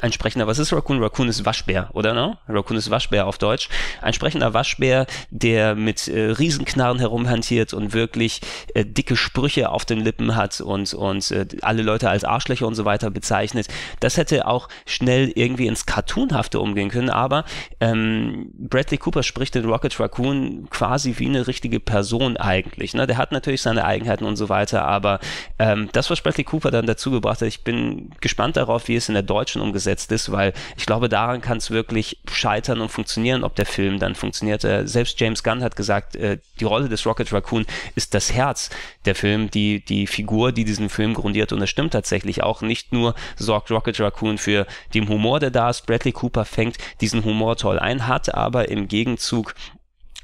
ein 0.03 0.11
sprechender, 0.11 0.47
was 0.47 0.59
ist 0.59 0.73
Raccoon? 0.73 1.01
Raccoon 1.01 1.29
ist 1.29 1.45
Waschbär, 1.45 1.89
oder 1.93 2.13
no? 2.13 2.35
Raccoon 2.49 2.77
ist 2.77 2.89
Waschbär 2.89 3.25
auf 3.25 3.37
Deutsch. 3.37 3.69
Ein 4.01 4.11
sprechender 4.11 4.53
Waschbär, 4.53 5.07
der 5.29 5.75
mit 5.75 6.09
äh, 6.09 6.31
Riesenknarren 6.31 6.99
herumhantiert 6.99 7.73
und 7.73 7.93
wirklich 7.93 8.41
äh, 8.73 8.83
dicke 8.83 9.15
Sprüche 9.15 9.69
auf 9.69 9.85
den 9.85 10.01
Lippen 10.01 10.35
hat 10.35 10.59
und, 10.59 10.93
und 10.93 11.31
äh, 11.31 11.47
alle 11.61 11.83
Leute 11.83 12.09
als 12.09 12.25
Arschlöcher 12.25 12.67
und 12.67 12.75
so 12.75 12.83
weiter 12.83 13.11
bezeichnet. 13.11 13.67
Das 14.01 14.17
hätte 14.17 14.45
auch 14.45 14.67
schnell 14.85 15.31
irgendwie 15.35 15.67
ins 15.67 15.85
Cartoonhafte 15.85 16.59
umgehen 16.59 16.89
können, 16.89 17.09
aber 17.09 17.45
ähm, 17.79 18.51
Bradley 18.57 18.97
Cooper 18.97 19.23
spricht 19.23 19.55
den 19.55 19.63
Rocket 19.63 19.97
Raccoon 20.01 20.67
quasi 20.69 21.15
wie 21.17 21.27
eine 21.27 21.47
richtige 21.47 21.79
Person 21.79 22.35
eigentlich. 22.35 22.93
Ne? 22.93 23.07
Der 23.07 23.15
hat 23.15 23.31
natürlich 23.31 23.61
seine 23.61 23.85
Eigenheiten 23.85 24.25
und 24.25 24.35
so 24.35 24.49
weiter, 24.49 24.83
aber 24.83 25.21
ähm, 25.59 25.87
das, 25.93 26.09
was 26.09 26.19
Bradley 26.19 26.43
Cooper 26.43 26.71
dann 26.71 26.87
dazu 26.87 27.09
gebracht 27.09 27.39
hat, 27.39 27.47
ich 27.47 27.63
bin 27.63 28.09
gespannt 28.19 28.57
darauf, 28.57 28.89
wie 28.89 28.97
es 28.97 29.07
in 29.07 29.13
der 29.13 29.23
deutschen 29.23 29.61
umgesetzt 29.61 29.92
umgesetzt 29.93 30.12
ist, 30.12 30.32
weil 30.32 30.53
ich 30.77 30.86
glaube, 30.86 31.10
daran 31.10 31.41
kann 31.41 31.58
es 31.58 31.71
wirklich 31.71 32.19
scheitern 32.32 32.82
und 32.82 32.89
funktionieren, 32.89 33.43
ob 33.43 33.56
der 33.56 33.65
Film 33.65 33.99
dann 33.99 34.15
funktioniert. 34.15 34.63
Äh, 34.63 34.88
selbst 34.88 35.19
James 35.19 35.43
Gunn 35.43 35.63
hat 35.63 35.75
gesagt, 35.75 36.15
äh, 36.15 36.39
die 36.60 36.65
Rolle 36.65 36.89
des 36.89 37.06
Rocket 37.06 37.32
Raccoon 37.32 37.65
ist 37.95 38.13
das 38.13 38.34
Herz 38.34 38.69
der 39.06 39.15
Film, 39.15 39.49
die, 39.49 39.84
die 39.84 40.08
Figur, 40.08 40.51
die 40.51 40.65
diesen 40.65 40.89
Film 40.89 41.13
grundiert 41.13 41.51
und 41.53 41.60
das 41.60 41.69
stimmt 41.69 41.93
tatsächlich 41.93 42.43
auch. 42.43 42.62
Nicht 42.62 42.93
nur 42.93 43.13
sorgt 43.36 43.71
Rocket 43.71 43.99
Raccoon 43.99 44.38
für 44.38 44.65
den 44.93 45.08
Humor, 45.08 45.39
der 45.39 45.51
da 45.51 45.69
ist, 45.69 45.86
Bradley 45.86 46.12
Cooper 46.12 46.45
fängt 46.45 46.77
diesen 47.01 47.23
Humor 47.23 47.56
toll 47.58 47.79
ein, 47.79 48.08
hat 48.08 48.34
aber 48.34 48.69
im 48.69 48.88
Gegenzug 48.88 49.53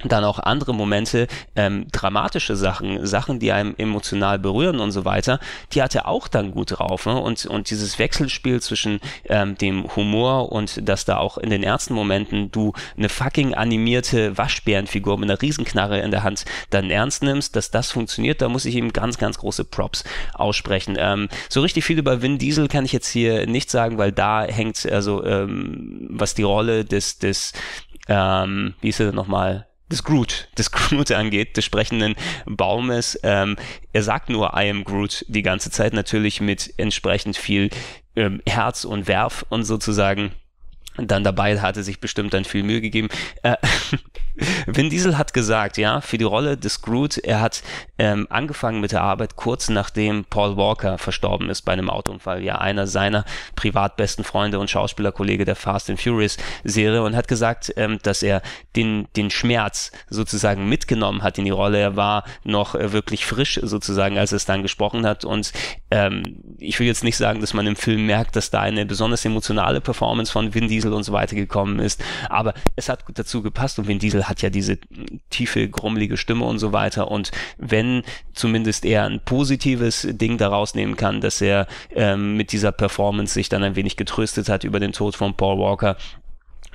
dann 0.05 0.23
auch 0.23 0.39
andere 0.39 0.73
Momente, 0.73 1.27
ähm, 1.55 1.87
dramatische 1.91 2.55
Sachen, 2.55 3.05
Sachen, 3.05 3.39
die 3.39 3.51
einem 3.51 3.75
emotional 3.77 4.39
berühren 4.39 4.79
und 4.79 4.91
so 4.91 5.03
weiter, 5.03 5.39
die 5.73 5.81
hat 5.81 5.93
er 5.95 6.07
auch 6.07 6.27
dann 6.27 6.51
gut 6.51 6.79
drauf. 6.79 7.05
Ne? 7.05 7.17
Und, 7.17 7.45
und 7.45 7.69
dieses 7.69 7.99
Wechselspiel 7.99 8.61
zwischen 8.61 9.01
ähm, 9.25 9.57
dem 9.57 9.95
Humor 9.95 10.51
und 10.51 10.87
dass 10.87 11.05
da 11.05 11.17
auch 11.17 11.37
in 11.37 11.49
den 11.49 11.63
ersten 11.63 11.93
Momenten 11.93 12.51
du 12.51 12.73
eine 12.97 13.09
fucking 13.09 13.53
animierte 13.53 14.37
Waschbärenfigur 14.37 15.17
mit 15.17 15.29
einer 15.29 15.41
Riesenknarre 15.41 15.99
in 15.99 16.11
der 16.11 16.23
Hand 16.23 16.45
dann 16.69 16.89
ernst 16.89 17.23
nimmst, 17.23 17.55
dass 17.55 17.71
das 17.71 17.91
funktioniert, 17.91 18.41
da 18.41 18.47
muss 18.47 18.65
ich 18.65 18.75
ihm 18.75 18.93
ganz, 18.93 19.17
ganz 19.17 19.37
große 19.37 19.65
Props 19.65 20.03
aussprechen. 20.33 20.95
Ähm, 20.97 21.27
so 21.49 21.61
richtig 21.61 21.83
viel 21.83 21.99
über 21.99 22.21
Vin 22.21 22.37
Diesel 22.37 22.67
kann 22.67 22.85
ich 22.85 22.93
jetzt 22.93 23.09
hier 23.09 23.47
nicht 23.47 23.69
sagen, 23.69 23.97
weil 23.97 24.11
da 24.11 24.43
hängt 24.43 24.85
also, 24.89 25.25
ähm, 25.25 26.07
was 26.09 26.35
die 26.35 26.43
Rolle 26.43 26.85
des, 26.85 27.19
des 27.19 27.53
ähm, 28.07 28.73
wie 28.81 28.89
ist 28.89 28.99
er 28.99 29.07
denn 29.07 29.15
nochmal? 29.15 29.68
Des 29.91 30.03
Groot, 30.03 30.47
des 30.57 30.71
Groot 30.71 31.11
angeht, 31.11 31.57
des 31.57 31.65
sprechenden 31.65 32.15
Baumes. 32.45 33.19
Ähm, 33.23 33.55
er 33.93 34.03
sagt 34.03 34.29
nur 34.29 34.53
I 34.55 34.69
am 34.69 34.83
Groot 34.83 35.25
die 35.27 35.41
ganze 35.41 35.71
Zeit, 35.71 35.93
natürlich 35.93 36.41
mit 36.41 36.73
entsprechend 36.77 37.37
viel 37.37 37.69
ähm, 38.15 38.41
Herz 38.47 38.85
und 38.85 39.07
Werf 39.07 39.45
und 39.49 39.63
sozusagen 39.63 40.31
dann 40.97 41.23
dabei 41.23 41.59
hatte 41.59 41.83
sich 41.83 41.99
bestimmt 41.99 42.33
dann 42.33 42.43
viel 42.43 42.63
Mühe 42.63 42.81
gegeben. 42.81 43.09
Äh, 43.43 43.55
Vin 44.65 44.89
Diesel 44.89 45.17
hat 45.17 45.33
gesagt, 45.33 45.77
ja, 45.77 46.01
für 46.01 46.17
die 46.17 46.23
Rolle 46.23 46.57
des 46.57 46.81
Groot, 46.81 47.17
er 47.17 47.41
hat 47.41 47.61
ähm, 47.97 48.27
angefangen 48.29 48.79
mit 48.79 48.91
der 48.91 49.01
Arbeit 49.01 49.35
kurz 49.35 49.69
nachdem 49.69 50.25
Paul 50.25 50.55
Walker 50.57 50.97
verstorben 50.97 51.49
ist 51.49 51.63
bei 51.63 51.73
einem 51.73 51.89
Autounfall, 51.89 52.41
ja, 52.41 52.57
einer 52.57 52.87
seiner 52.87 53.25
privat 53.55 53.97
besten 53.97 54.23
Freunde 54.23 54.59
und 54.59 54.69
Schauspielerkollege 54.69 55.45
der 55.45 55.55
Fast 55.55 55.89
and 55.89 56.01
Furious 56.01 56.37
Serie 56.63 57.03
und 57.03 57.15
hat 57.15 57.27
gesagt, 57.27 57.73
ähm, 57.75 57.99
dass 58.03 58.23
er 58.23 58.41
den, 58.75 59.07
den 59.15 59.29
Schmerz 59.29 59.91
sozusagen 60.09 60.69
mitgenommen 60.69 61.23
hat 61.23 61.37
in 61.37 61.45
die 61.45 61.51
Rolle. 61.51 61.79
Er 61.79 61.95
war 61.95 62.23
noch 62.43 62.75
äh, 62.75 62.91
wirklich 62.93 63.25
frisch 63.25 63.59
sozusagen, 63.61 64.17
als 64.17 64.31
er 64.31 64.37
es 64.37 64.45
dann 64.45 64.61
gesprochen 64.61 65.05
hat 65.05 65.25
und 65.25 65.51
ähm, 65.91 66.23
ich 66.57 66.79
will 66.79 66.87
jetzt 66.87 67.03
nicht 67.03 67.17
sagen, 67.17 67.41
dass 67.41 67.53
man 67.53 67.67
im 67.67 67.75
Film 67.75 68.05
merkt, 68.05 68.35
dass 68.35 68.51
da 68.51 68.61
eine 68.61 68.85
besonders 68.85 69.25
emotionale 69.25 69.81
Performance 69.81 70.31
von 70.31 70.53
Vin 70.53 70.67
Diesel 70.67 70.93
und 70.93 71.03
so 71.03 71.11
weiter 71.11 71.35
gekommen 71.35 71.79
ist, 71.79 72.03
aber 72.29 72.53
es 72.75 72.89
hat 72.89 73.03
dazu 73.13 73.41
gepasst 73.41 73.78
und 73.79 73.87
Vin 73.87 73.99
Diesel 73.99 74.27
hat 74.27 74.41
ja 74.41 74.49
diese 74.49 74.77
tiefe, 75.29 75.67
grummelige 75.67 76.17
Stimme 76.17 76.45
und 76.45 76.59
so 76.59 76.71
weiter. 76.73 77.09
Und 77.09 77.31
wenn 77.57 78.03
zumindest 78.33 78.85
er 78.85 79.05
ein 79.05 79.21
positives 79.23 80.07
Ding 80.09 80.37
daraus 80.37 80.75
nehmen 80.75 80.95
kann, 80.95 81.21
dass 81.21 81.41
er 81.41 81.67
ähm, 81.95 82.37
mit 82.37 82.51
dieser 82.51 82.71
Performance 82.71 83.33
sich 83.33 83.49
dann 83.49 83.63
ein 83.63 83.75
wenig 83.75 83.97
getröstet 83.97 84.49
hat 84.49 84.63
über 84.63 84.79
den 84.79 84.91
Tod 84.91 85.15
von 85.15 85.35
Paul 85.35 85.59
Walker, 85.59 85.97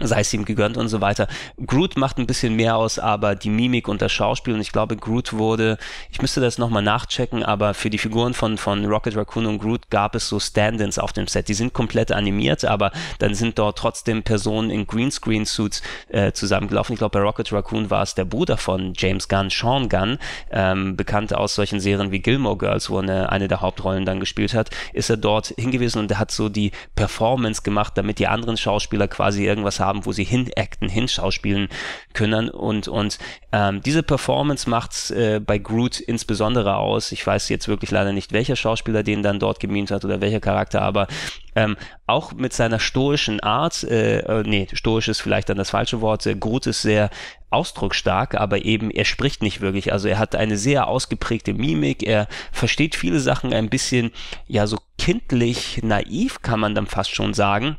sei 0.00 0.20
es 0.20 0.33
ihm 0.35 0.44
gegönnt 0.44 0.76
und 0.76 0.88
so 0.88 1.00
weiter. 1.00 1.28
Groot 1.64 1.96
macht 1.96 2.18
ein 2.18 2.26
bisschen 2.26 2.57
mehr 2.57 2.76
aus, 2.76 2.98
aber 2.98 3.35
die 3.35 3.50
Mimik 3.50 3.88
und 3.88 4.02
das 4.02 4.12
Schauspiel 4.12 4.54
und 4.54 4.61
ich 4.61 4.72
glaube, 4.72 4.96
Groot 4.96 5.33
wurde, 5.33 5.78
ich 6.11 6.20
müsste 6.20 6.40
das 6.40 6.59
nochmal 6.59 6.83
nachchecken, 6.83 7.42
aber 7.42 7.74
für 7.74 7.90
die 7.90 7.98
Figuren 7.98 8.35
von, 8.35 8.59
von 8.59 8.85
Rocket 8.85 9.16
Raccoon 9.16 9.46
und 9.46 9.59
Groot 9.59 9.90
gab 9.90 10.14
es 10.14 10.28
so 10.28 10.40
Stand-ins 10.40 10.98
auf 10.98 11.12
dem 11.12 11.26
Set. 11.26 11.48
Die 11.48 11.54
sind 11.54 11.72
komplett 11.72 12.12
animiert, 12.12 12.64
aber 12.64 12.90
dann 13.18 13.35
sind 13.35 13.59
dort 13.59 13.78
trotzdem 13.78 14.22
Personen 14.22 14.70
in 14.70 14.87
Greenscreen-Suits 14.87 15.83
äh, 16.09 16.33
zusammengelaufen. 16.33 16.94
Ich 16.94 16.98
glaube, 16.98 17.18
bei 17.18 17.24
Rocket 17.24 17.52
Raccoon 17.52 17.90
war 17.90 18.02
es 18.02 18.14
der 18.14 18.24
Bruder 18.24 18.57
von 18.57 18.92
James 18.96 19.28
Gunn, 19.28 19.50
Sean 19.50 19.88
Gunn, 19.88 20.18
ähm, 20.50 20.96
bekannt 20.96 21.35
aus 21.35 21.54
solchen 21.54 21.80
Serien 21.80 22.11
wie 22.11 22.20
Gilmore 22.20 22.57
Girls, 22.57 22.90
wo 22.90 22.98
eine, 22.98 23.30
eine 23.30 23.48
der 23.48 23.61
Hauptrollen 23.61 24.04
dann 24.04 24.20
gespielt 24.20 24.54
hat, 24.54 24.70
ist 24.92 25.11
er 25.11 25.16
dort 25.16 25.54
hingewiesen 25.57 26.00
und 26.00 26.11
er 26.11 26.18
hat 26.18 26.30
so 26.30 26.48
die 26.48 26.72
Performance 26.94 27.62
gemacht, 27.62 27.92
damit 27.96 28.18
die 28.18 28.26
anderen 28.26 28.57
Schauspieler 28.57 29.09
quasi 29.09 29.46
irgendwas 29.46 29.80
haben, 29.80 29.84
wo 30.05 30.12
sie 30.12 30.25
hinacten, 30.25 30.88
hinschauspielen 30.88 31.68
können. 32.12 32.49
Und, 32.51 32.88
und 32.88 33.18
ähm, 33.53 33.83
diese 33.83 34.03
Performance 34.03 34.68
macht 34.68 35.11
äh, 35.11 35.40
bei 35.40 35.59
Groot 35.59 36.01
insbesondere 36.01 36.77
aus. 36.77 37.12
Ich 37.12 37.27
weiß 37.27 37.49
jetzt 37.49 37.68
wirklich 37.68 37.90
leider 37.90 38.12
nicht, 38.12 38.33
welcher 38.33 38.57
Schauspieler 38.57 39.03
den 39.03 39.23
dann 39.23 39.38
dort 39.38 39.61
gemimt 39.61 39.90
hat 39.90 40.05
oder 40.05 40.20
welcher 40.20 40.40
Charakter, 40.40 40.83
aber 40.83 41.07
ähm, 41.57 41.77
auch 42.07 42.33
mit 42.33 42.53
seiner 42.53 42.81
stoischen 42.81 43.40
Art, 43.40 43.85
äh, 43.85 44.20
äh, 44.20 44.42
nee, 44.44 44.66
stoisch 44.73 45.09
ist 45.09 45.20
vielleicht 45.20 45.49
dann 45.49 45.57
das 45.57 45.70
falsche 45.70 46.01
Wort, 46.01 46.27
äh, 46.27 46.35
Groot 46.35 46.66
ist 46.66 46.83
sehr 46.83 47.11
ausdrucksstark, 47.51 48.35
aber 48.35 48.64
eben 48.64 48.90
er 48.90 49.05
spricht 49.05 49.42
nicht 49.42 49.61
wirklich. 49.61 49.92
Also 49.92 50.09
er 50.09 50.18
hat 50.18 50.35
eine 50.35 50.57
sehr 50.57 50.88
ausgeprägte 50.88 51.55
Mimik, 51.55 52.03
er 52.03 52.27
versteht 52.53 52.97
viele 52.97 53.20
Sachen 53.20 53.53
ein 53.53 53.70
bisschen, 53.70 54.11
ja, 54.49 54.66
so 54.66 54.79
kindlich 54.99 55.81
naiv 55.83 56.42
kann 56.42 56.61
man 56.61 56.75
dann 56.75 56.87
fast 56.87 57.14
schon 57.14 57.35
sagen. 57.35 57.79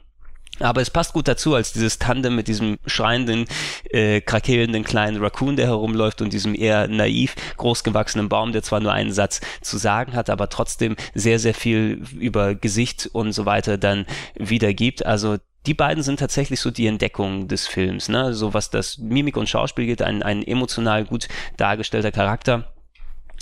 Aber 0.59 0.81
es 0.81 0.89
passt 0.89 1.13
gut 1.13 1.27
dazu, 1.27 1.53
als 1.53 1.73
dieses 1.73 1.99
Tandem 1.99 2.35
mit 2.35 2.47
diesem 2.47 2.77
schreienden, 2.85 3.45
äh, 3.89 4.21
krakelnden 4.21 4.83
kleinen 4.83 5.21
Raccoon, 5.21 5.55
der 5.55 5.67
herumläuft 5.67 6.21
und 6.21 6.31
diesem 6.31 6.55
eher 6.55 6.87
naiv 6.87 7.35
großgewachsenen 7.57 8.29
Baum, 8.29 8.53
der 8.53 8.63
zwar 8.63 8.79
nur 8.79 8.93
einen 8.93 9.11
Satz 9.11 9.41
zu 9.61 9.77
sagen 9.77 10.13
hat, 10.13 10.29
aber 10.29 10.49
trotzdem 10.49 10.95
sehr, 11.13 11.39
sehr 11.39 11.53
viel 11.53 12.01
über 12.17 12.55
Gesicht 12.55 13.09
und 13.11 13.33
so 13.33 13.45
weiter 13.45 13.77
dann 13.77 14.05
wiedergibt. 14.35 15.05
Also 15.05 15.37
die 15.65 15.73
beiden 15.73 16.03
sind 16.03 16.19
tatsächlich 16.19 16.59
so 16.59 16.71
die 16.71 16.87
Entdeckung 16.87 17.47
des 17.47 17.67
Films, 17.67 18.07
ne? 18.07 18.33
So 18.33 18.53
was 18.53 18.69
das 18.69 18.97
Mimik 18.97 19.35
und 19.35 19.49
Schauspiel 19.49 19.87
geht, 19.87 20.01
ein, 20.01 20.23
ein 20.23 20.43
emotional 20.43 21.05
gut 21.05 21.27
dargestellter 21.57 22.11
Charakter 22.11 22.71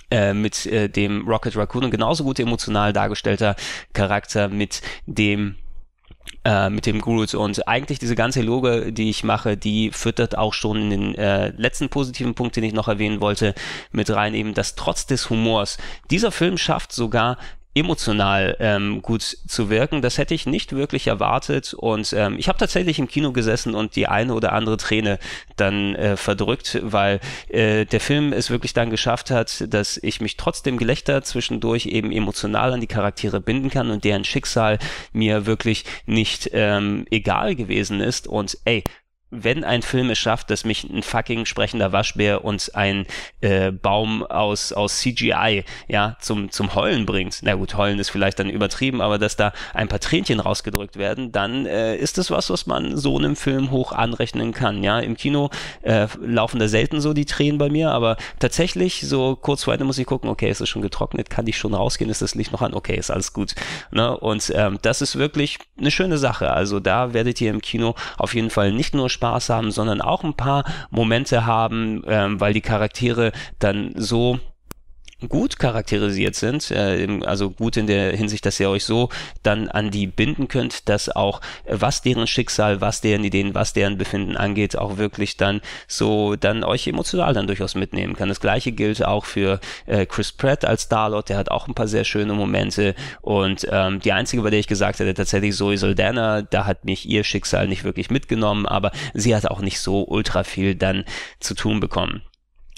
äh, 0.09 0.33
mit 0.33 0.65
äh, 0.65 0.89
dem 0.89 1.27
Rocket 1.27 1.55
Raccoon 1.57 1.85
und 1.85 1.91
genauso 1.91 2.23
gut 2.23 2.39
emotional 2.39 2.93
dargestellter 2.93 3.55
Charakter 3.93 4.47
mit 4.47 4.81
dem 5.05 5.57
äh, 6.45 6.69
mit 6.69 6.85
dem 6.85 7.01
Groot. 7.01 7.33
Und 7.33 7.67
eigentlich 7.67 7.99
diese 7.99 8.15
ganze 8.15 8.41
Logo, 8.41 8.91
die 8.91 9.09
ich 9.09 9.23
mache, 9.23 9.57
die 9.57 9.91
füttert 9.91 10.37
auch 10.37 10.53
schon 10.53 10.81
in 10.81 10.89
den 10.89 11.15
äh, 11.15 11.49
letzten 11.49 11.89
positiven 11.89 12.35
Punkt, 12.35 12.55
den 12.55 12.63
ich 12.63 12.73
noch 12.73 12.87
erwähnen 12.87 13.21
wollte, 13.21 13.53
mit 13.91 14.09
rein, 14.09 14.33
eben, 14.33 14.53
dass 14.53 14.75
trotz 14.75 15.05
des 15.05 15.29
Humors 15.29 15.77
dieser 16.09 16.31
Film 16.31 16.57
schafft 16.57 16.91
sogar 16.91 17.37
emotional 17.75 18.55
ähm, 18.59 19.01
gut 19.01 19.21
zu 19.21 19.69
wirken. 19.69 20.01
Das 20.01 20.17
hätte 20.17 20.33
ich 20.33 20.45
nicht 20.45 20.73
wirklich 20.73 21.07
erwartet 21.07 21.73
und 21.73 22.13
ähm, 22.13 22.35
ich 22.37 22.47
habe 22.47 22.57
tatsächlich 22.57 22.99
im 22.99 23.07
Kino 23.07 23.31
gesessen 23.31 23.73
und 23.75 23.95
die 23.95 24.07
eine 24.07 24.33
oder 24.33 24.53
andere 24.53 24.77
Träne 24.77 25.19
dann 25.55 25.95
äh, 25.95 26.17
verdrückt, 26.17 26.79
weil 26.83 27.19
äh, 27.49 27.85
der 27.85 27.99
Film 27.99 28.33
es 28.33 28.49
wirklich 28.49 28.73
dann 28.73 28.89
geschafft 28.89 29.31
hat, 29.31 29.65
dass 29.73 29.97
ich 29.97 30.21
mich 30.21 30.37
trotzdem 30.37 30.77
Gelächter 30.77 31.23
zwischendurch 31.23 31.87
eben 31.87 32.11
emotional 32.11 32.73
an 32.73 32.81
die 32.81 32.87
Charaktere 32.87 33.41
binden 33.41 33.69
kann 33.69 33.89
und 33.89 34.03
deren 34.03 34.23
Schicksal 34.23 34.77
mir 35.11 35.45
wirklich 35.45 35.85
nicht 36.05 36.49
ähm, 36.53 37.05
egal 37.09 37.55
gewesen 37.55 38.01
ist 38.01 38.27
und 38.27 38.57
ey, 38.65 38.83
wenn 39.33 39.63
ein 39.63 39.81
Film 39.81 40.09
es 40.11 40.19
schafft, 40.19 40.49
dass 40.49 40.63
mich 40.63 40.83
ein 40.83 41.03
fucking 41.03 41.45
sprechender 41.45 41.91
Waschbär 41.91 42.45
und 42.45 42.71
ein 42.75 43.05
äh, 43.41 43.71
Baum 43.71 44.23
aus, 44.23 44.71
aus 44.71 44.99
CGI 44.99 45.63
ja 45.87 46.15
zum, 46.21 46.51
zum 46.51 46.75
Heulen 46.75 47.05
bringt, 47.05 47.39
na 47.41 47.55
gut, 47.55 47.75
Heulen 47.75 47.99
ist 47.99 48.11
vielleicht 48.11 48.39
dann 48.39 48.49
übertrieben, 48.49 49.01
aber 49.01 49.17
dass 49.17 49.35
da 49.35 49.53
ein 49.73 49.87
paar 49.87 49.99
Tränchen 49.99 50.39
rausgedrückt 50.39 50.97
werden, 50.97 51.31
dann 51.31 51.65
äh, 51.65 51.95
ist 51.95 52.17
das 52.17 52.29
was, 52.29 52.49
was 52.49 52.67
man 52.67 52.95
so 52.95 53.17
einem 53.17 53.35
Film 53.35 53.71
hoch 53.71 53.91
anrechnen 53.91 54.53
kann. 54.53 54.83
Ja, 54.83 54.99
im 54.99 55.17
Kino 55.17 55.49
äh, 55.81 56.07
laufen 56.21 56.59
da 56.59 56.67
selten 56.67 57.01
so 57.01 57.13
die 57.13 57.25
Tränen 57.25 57.57
bei 57.57 57.69
mir, 57.69 57.91
aber 57.91 58.17
tatsächlich 58.39 59.01
so 59.01 59.35
kurz 59.35 59.63
vor 59.63 59.73
Ende 59.73 59.85
muss 59.85 59.97
ich 59.97 60.05
gucken, 60.05 60.29
okay, 60.29 60.49
ist 60.49 60.61
es 60.61 60.69
schon 60.69 60.81
getrocknet, 60.81 61.29
kann 61.29 61.47
ich 61.47 61.57
schon 61.57 61.73
rausgehen, 61.73 62.11
ist 62.11 62.21
das 62.21 62.35
Licht 62.35 62.51
noch 62.51 62.61
an, 62.61 62.73
okay, 62.73 62.95
ist 62.95 63.09
alles 63.09 63.33
gut. 63.33 63.55
Ne? 63.91 64.15
Und 64.17 64.51
ähm, 64.55 64.77
das 64.81 65.01
ist 65.01 65.17
wirklich 65.17 65.57
eine 65.77 65.91
schöne 65.91 66.17
Sache. 66.17 66.51
Also 66.51 66.79
da 66.79 67.13
werdet 67.13 67.41
ihr 67.41 67.49
im 67.49 67.61
Kino 67.61 67.95
auf 68.17 68.35
jeden 68.35 68.49
Fall 68.49 68.71
nicht 68.71 68.93
nur 68.93 69.09
Spaß 69.09 69.22
haben, 69.49 69.71
sondern 69.71 70.01
auch 70.01 70.23
ein 70.23 70.35
paar 70.35 70.63
Momente 70.91 71.45
haben, 71.45 72.03
ähm, 72.07 72.39
weil 72.39 72.53
die 72.53 72.61
Charaktere 72.61 73.31
dann 73.59 73.93
so 73.95 74.39
gut 75.29 75.59
charakterisiert 75.59 76.35
sind, 76.35 76.71
äh, 76.71 77.07
also 77.25 77.49
gut 77.49 77.77
in 77.77 77.87
der 77.87 78.15
Hinsicht, 78.15 78.45
dass 78.45 78.59
ihr 78.59 78.69
euch 78.69 78.85
so 78.85 79.09
dann 79.43 79.69
an 79.69 79.91
die 79.91 80.07
binden 80.07 80.47
könnt, 80.47 80.89
dass 80.89 81.09
auch 81.09 81.41
äh, 81.65 81.75
was 81.79 82.01
deren 82.01 82.27
Schicksal, 82.27 82.81
was 82.81 83.01
deren 83.01 83.23
Ideen, 83.23 83.53
was 83.53 83.73
deren 83.73 83.97
Befinden 83.97 84.37
angeht, 84.37 84.77
auch 84.77 84.97
wirklich 84.97 85.37
dann 85.37 85.61
so 85.87 86.35
dann 86.35 86.63
euch 86.63 86.87
emotional 86.87 87.33
dann 87.33 87.47
durchaus 87.47 87.75
mitnehmen 87.75 88.15
kann. 88.15 88.29
Das 88.29 88.39
gleiche 88.39 88.71
gilt 88.71 89.03
auch 89.03 89.25
für 89.25 89.59
äh, 89.85 90.05
Chris 90.05 90.31
Pratt 90.31 90.65
als 90.65 90.83
Starlord, 90.83 91.29
der 91.29 91.37
hat 91.37 91.51
auch 91.51 91.67
ein 91.67 91.75
paar 91.75 91.87
sehr 91.87 92.03
schöne 92.03 92.33
Momente 92.33 92.95
und 93.21 93.67
ähm, 93.69 93.99
die 93.99 94.11
einzige, 94.11 94.41
bei 94.41 94.49
der 94.49 94.59
ich 94.59 94.67
gesagt 94.67 94.99
hätte, 94.99 95.13
tatsächlich 95.13 95.55
Zoe 95.55 95.77
Saldana, 95.77 96.41
da 96.41 96.65
hat 96.65 96.85
mich 96.85 97.07
ihr 97.07 97.23
Schicksal 97.23 97.67
nicht 97.67 97.83
wirklich 97.83 98.09
mitgenommen, 98.09 98.65
aber 98.65 98.91
sie 99.13 99.35
hat 99.35 99.45
auch 99.45 99.61
nicht 99.61 99.79
so 99.79 100.03
ultra 100.07 100.43
viel 100.43 100.75
dann 100.75 101.05
zu 101.39 101.53
tun 101.53 101.79
bekommen. 101.79 102.21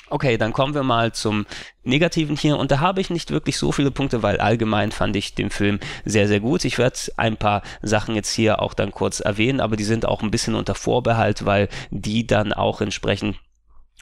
Okay, 0.10 0.38
dann 0.38 0.54
kommen 0.54 0.76
wir 0.76 0.84
mal 0.84 1.14
zum 1.14 1.48
Negativen 1.84 2.38
hier 2.38 2.58
und 2.58 2.70
da 2.70 2.80
habe 2.80 3.02
ich 3.02 3.10
nicht 3.10 3.32
wirklich 3.32 3.58
so 3.58 3.72
viele 3.72 3.90
Punkte, 3.90 4.22
weil 4.22 4.40
allgemein 4.40 4.92
fand 4.92 5.16
ich 5.16 5.34
den 5.34 5.50
Film 5.50 5.80
sehr, 6.04 6.28
sehr 6.28 6.40
gut. 6.40 6.64
Ich 6.64 6.78
werde 6.78 6.98
ein 7.18 7.38
paar 7.38 7.64
Sachen 7.82 8.14
jetzt 8.16 8.32
hier 8.32 8.62
auch 8.62 8.76
dann 8.76 8.92
kurz 8.92 9.20
erwähnen, 9.20 9.60
aber 9.60 9.76
die 9.76 9.84
sind 9.84 10.06
auch 10.06 10.22
ein 10.22 10.32
bisschen 10.32 10.54
unter 10.54 10.76
Vorbehalt, 10.76 11.46
weil 11.46 11.70
die 11.90 12.28
dann 12.28 12.54
auch 12.54 12.82
entsprechend 12.82 13.38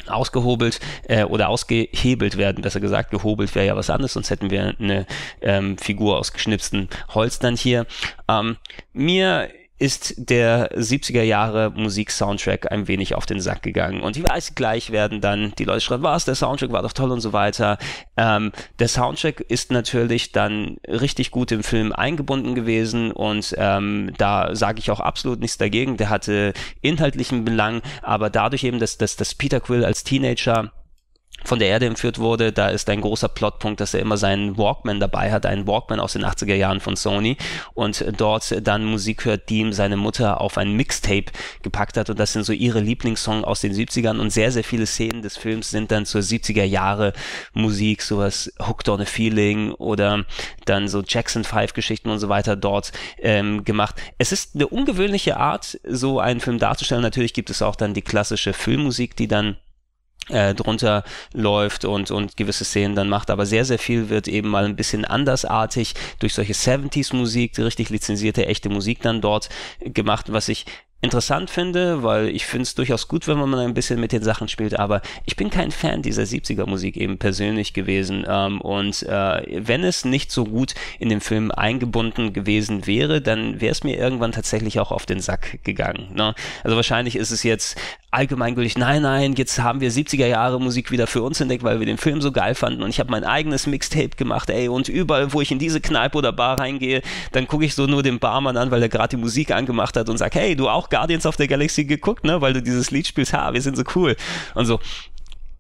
ausgehobelt 0.08 0.80
äh, 1.08 1.24
oder 1.24 1.50
ausgehebelt 1.50 2.38
werden, 2.38 2.62
besser 2.62 2.80
gesagt, 2.80 3.12
gehobelt 3.12 3.54
wäre 3.56 3.68
ja 3.68 3.76
was 3.76 3.90
anderes, 3.90 4.14
sonst 4.14 4.30
hätten 4.30 4.50
wir 4.50 4.76
eine 4.80 5.06
ähm, 5.42 5.78
Figur 5.78 6.18
aus 6.18 6.34
geschnipstem 6.34 6.90
Holz 7.14 7.40
dann 7.40 7.56
hier. 7.56 7.86
Ähm, 8.28 8.58
mir 8.92 9.50
ist 9.84 10.14
der 10.16 10.72
70er 10.78 11.24
Jahre 11.24 11.70
Musik-Soundtrack 11.72 12.72
ein 12.72 12.88
wenig 12.88 13.16
auf 13.16 13.26
den 13.26 13.42
Sack 13.42 13.64
gegangen. 13.64 14.02
Und 14.02 14.16
ich 14.16 14.24
weiß, 14.24 14.56
gleich 14.56 14.92
werden 14.92 15.20
dann 15.20 15.52
die 15.60 15.66
Leute 15.66 15.82
schreiben, 15.82 16.04
was, 16.04 16.24
der 16.24 16.36
Soundtrack 16.36 16.72
war 16.72 16.84
doch 16.84 16.94
toll 16.94 17.12
und 17.12 17.20
so 17.20 17.34
weiter. 17.34 17.78
Ähm, 18.16 18.54
der 18.80 18.88
Soundtrack 18.88 19.42
ist 19.42 19.74
natürlich 19.74 20.32
dann 20.32 20.78
richtig 20.88 21.32
gut 21.32 21.52
im 21.52 21.64
Film 21.64 21.92
eingebunden 21.92 22.56
gewesen 22.56 23.12
und 23.12 23.54
ähm, 23.58 24.14
da 24.18 24.56
sage 24.56 24.80
ich 24.80 24.90
auch 24.90 25.02
absolut 25.02 25.42
nichts 25.42 25.58
dagegen. 25.58 25.98
Der 25.98 26.10
hatte 26.10 26.54
inhaltlichen 26.80 27.44
Belang, 27.44 27.82
aber 28.02 28.30
dadurch 28.30 28.64
eben, 28.64 28.80
dass, 28.80 28.98
dass, 28.98 29.18
dass 29.18 29.36
Peter 29.36 29.60
Quill 29.60 29.84
als 29.84 30.06
Teenager 30.06 30.72
von 31.44 31.60
der 31.60 31.70
Erde 31.70 31.86
entführt 31.86 32.20
wurde, 32.20 32.52
da 32.52 32.70
ist 32.70 32.90
ein 32.90 33.02
großer 33.02 33.28
Plotpunkt, 33.28 33.80
dass 33.80 33.94
er 33.94 34.00
immer 34.00 34.18
seinen 34.18 34.58
Walkman 34.58 35.00
dabei 35.00 35.32
hat, 35.32 35.46
einen 35.46 35.68
Walkman 35.68 36.00
aus 36.00 36.14
den 36.14 36.26
80er 36.26 36.56
Jahren 36.56 36.80
von 36.80 36.96
Sony 36.96 37.38
und 37.74 38.06
dort 38.18 38.56
dann 38.66 38.86
Musik 38.86 39.26
hört, 39.26 39.50
die 39.50 39.60
ihm 39.60 39.74
seine 39.74 39.98
Mutter 39.98 40.42
auf 40.42 40.58
ein 40.58 40.74
Mixtape 40.74 41.32
gepackt 41.62 41.98
hat 41.98 42.10
und 42.10 42.20
das 42.20 42.34
sind 42.34 42.44
so 42.44 42.54
ihre 42.54 42.80
Lieblingssongs 42.80 43.44
aus 43.44 43.62
den 43.62 43.74
70ern 43.74 44.20
und 44.20 44.30
sehr, 44.30 44.52
sehr 44.52 44.64
viele 44.64 44.86
Szenen 44.86 45.22
des 45.22 45.38
Films 45.38 45.70
sind 45.70 45.92
dann 45.92 46.06
zur 46.06 46.22
70er 46.22 46.64
Jahre 46.64 47.14
Musik, 47.54 48.02
sowas 48.02 48.52
Hooked 48.60 48.90
on 48.90 49.02
a 49.02 49.06
Feeling 49.06 49.72
oder 49.72 50.26
dann 50.66 50.88
so 50.88 51.02
Jackson 51.06 51.44
5 51.44 51.74
Geschichten 51.74 52.10
und 52.10 52.20
so 52.20 52.30
weiter 52.30 52.56
dort 52.56 52.92
ähm, 53.20 53.64
gemacht. 53.64 53.96
Es 54.18 54.32
ist 54.32 54.56
eine 54.56 54.68
ungewöhnliche 54.68 55.38
Art, 55.38 55.80
so 55.84 56.20
einen 56.20 56.40
Film 56.40 56.60
darzustellen. 56.60 57.02
Natürlich 57.02 57.34
gibt 57.34 57.50
es 57.50 57.62
auch 57.62 57.76
dann 57.76 57.94
die 57.94 58.02
klassische 58.02 58.54
Filmmusik, 58.54 59.16
die 59.16 59.28
dann 59.28 59.58
äh, 60.30 60.54
drunter 60.54 61.04
läuft 61.34 61.86
und, 61.86 62.12
und 62.12 62.38
gewisse 62.38 62.66
Szenen 62.66 62.96
dann 62.96 63.10
macht. 63.10 63.30
Aber 63.30 63.46
sehr, 63.46 63.66
sehr 63.66 63.80
viel 63.80 64.10
wird 64.10 64.28
eben 64.28 64.50
mal 64.50 64.66
ein 64.66 64.76
bisschen 64.76 65.06
andersartig 65.06 65.94
durch 66.20 66.34
solche 66.34 66.54
70s 66.54 67.16
Musik, 67.16 67.58
richtig 67.60 67.90
lizenzierte, 67.90 68.46
echte 68.46 68.70
Musik 68.70 69.02
dann 69.02 69.22
dort 69.22 69.50
gemacht, 69.80 70.32
was 70.32 70.50
ich 70.50 70.66
interessant 71.04 71.50
finde, 71.50 72.02
weil 72.02 72.30
ich 72.30 72.46
finde 72.46 72.64
es 72.64 72.76
durchaus 72.76 73.10
gut, 73.10 73.28
wenn 73.28 73.38
man 73.38 73.54
ein 73.56 73.74
bisschen 73.74 74.00
mit 74.00 74.14
den 74.14 74.24
Sachen 74.24 74.48
spielt, 74.48 74.80
aber 74.80 75.02
ich 75.26 75.36
bin 75.36 75.50
kein 75.50 75.70
Fan 75.70 76.02
dieser 76.02 76.24
70er 76.24 76.66
Musik 76.66 76.96
eben 76.96 77.18
persönlich 77.18 77.74
gewesen 77.74 78.26
ähm, 78.26 78.62
und 78.62 79.04
äh, 79.04 79.68
wenn 79.68 79.84
es 79.84 80.06
nicht 80.06 80.32
so 80.32 80.46
gut 80.46 80.74
in 81.00 81.10
den 81.10 81.20
Film 81.20 81.52
eingebunden 81.52 82.32
gewesen 82.32 82.88
wäre, 82.88 83.22
dann 83.22 83.60
wäre 83.60 83.74
es 83.74 83.84
mir 83.84 83.98
irgendwann 83.98 84.32
tatsächlich 84.32 84.80
auch 84.80 84.94
auf 84.94 85.06
den 85.06 85.20
Sack 85.20 85.60
gegangen. 85.66 86.08
Ne? 86.14 86.36
Also 86.64 86.78
wahrscheinlich 86.78 87.18
ist 87.18 87.32
es 87.32 87.44
jetzt 87.44 87.78
allgemeingültig, 88.14 88.78
nein, 88.78 89.02
nein, 89.02 89.34
jetzt 89.34 89.60
haben 89.60 89.82
wir 89.82 89.92
70er 89.92 90.28
Jahre 90.28 90.62
Musik 90.62 90.92
wieder 90.92 91.08
für 91.08 91.24
uns 91.24 91.42
entdeckt, 91.42 91.64
weil 91.64 91.80
wir 91.80 91.86
den 91.86 91.98
Film 91.98 92.22
so 92.22 92.32
geil 92.32 92.56
fanden 92.56 92.84
und 92.84 92.90
ich 92.90 93.00
habe 93.00 93.12
mein 93.12 93.24
eigenes 93.24 93.68
Mixtape 93.68 94.16
gemacht, 94.16 94.50
ey, 94.50 94.68
und 94.68 94.88
überall, 94.88 95.34
wo 95.34 95.42
ich 95.42 95.52
in 95.52 95.60
diese 95.60 95.82
Kneipe 95.82 96.18
oder 96.18 96.32
Bar 96.32 96.60
reingehe, 96.60 97.02
dann 97.32 97.48
gucke 97.48 97.66
ich 97.66 97.76
so 97.76 97.88
nur 97.88 98.04
den 98.04 98.20
Barmann 98.20 98.58
an, 98.58 98.72
weil 98.72 98.82
er 98.82 98.90
gerade 98.90 99.10
die 99.10 99.22
Musik 99.22 99.52
angemacht 99.52 99.98
hat 99.98 100.10
und 100.10 100.18
sagt, 100.18 100.36
hey, 100.36 100.56
du 100.56 100.70
auch 100.70 100.90
Guardians 100.90 101.26
of 101.26 101.36
the 101.38 101.48
Galaxy 101.48 101.86
geguckt, 101.86 102.24
ne, 102.24 102.40
weil 102.42 102.54
du 102.54 102.62
dieses 102.62 102.92
Lied 102.92 103.08
spielst, 103.08 103.34
ha, 103.34 103.54
wir 103.54 103.62
sind 103.62 103.76
so 103.76 103.84
cool 103.96 104.16
und 104.54 104.66
so 104.66 104.80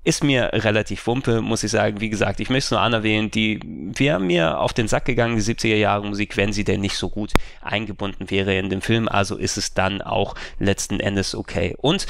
ist 0.06 0.24
mir 0.24 0.50
relativ 0.52 1.08
wumpe, 1.08 1.42
muss 1.42 1.63
ich 1.63 1.72
sagen. 1.72 2.02
Wie 2.02 2.10
gesagt, 2.10 2.39
ich 2.39 2.50
möchte 2.50 2.66
es 2.66 2.72
nur 2.72 2.82
anerwähnen, 2.82 3.32
die 3.32 3.60
wäre 3.63 4.20
mir 4.20 4.60
auf 4.60 4.74
den 4.74 4.88
Sack 4.88 5.06
gegangen, 5.06 5.38
die 5.38 5.42
70er 5.42 5.76
Jahre 5.76 6.06
Musik, 6.06 6.36
wenn 6.36 6.52
sie 6.52 6.66
denn 6.66 6.82
nicht 6.82 6.98
so 6.98 7.10
gut 7.10 7.34
eingebunden 7.62 8.30
wäre 8.30 8.58
in 8.58 8.70
den 8.70 8.82
Film. 8.82 9.08
Also 9.08 9.38
ist 9.38 9.58
es 9.58 9.74
dann 9.74 10.02
auch 10.02 10.36
letzten 10.60 11.00
Endes 11.00 11.36
okay. 11.36 11.76
Und 11.78 12.06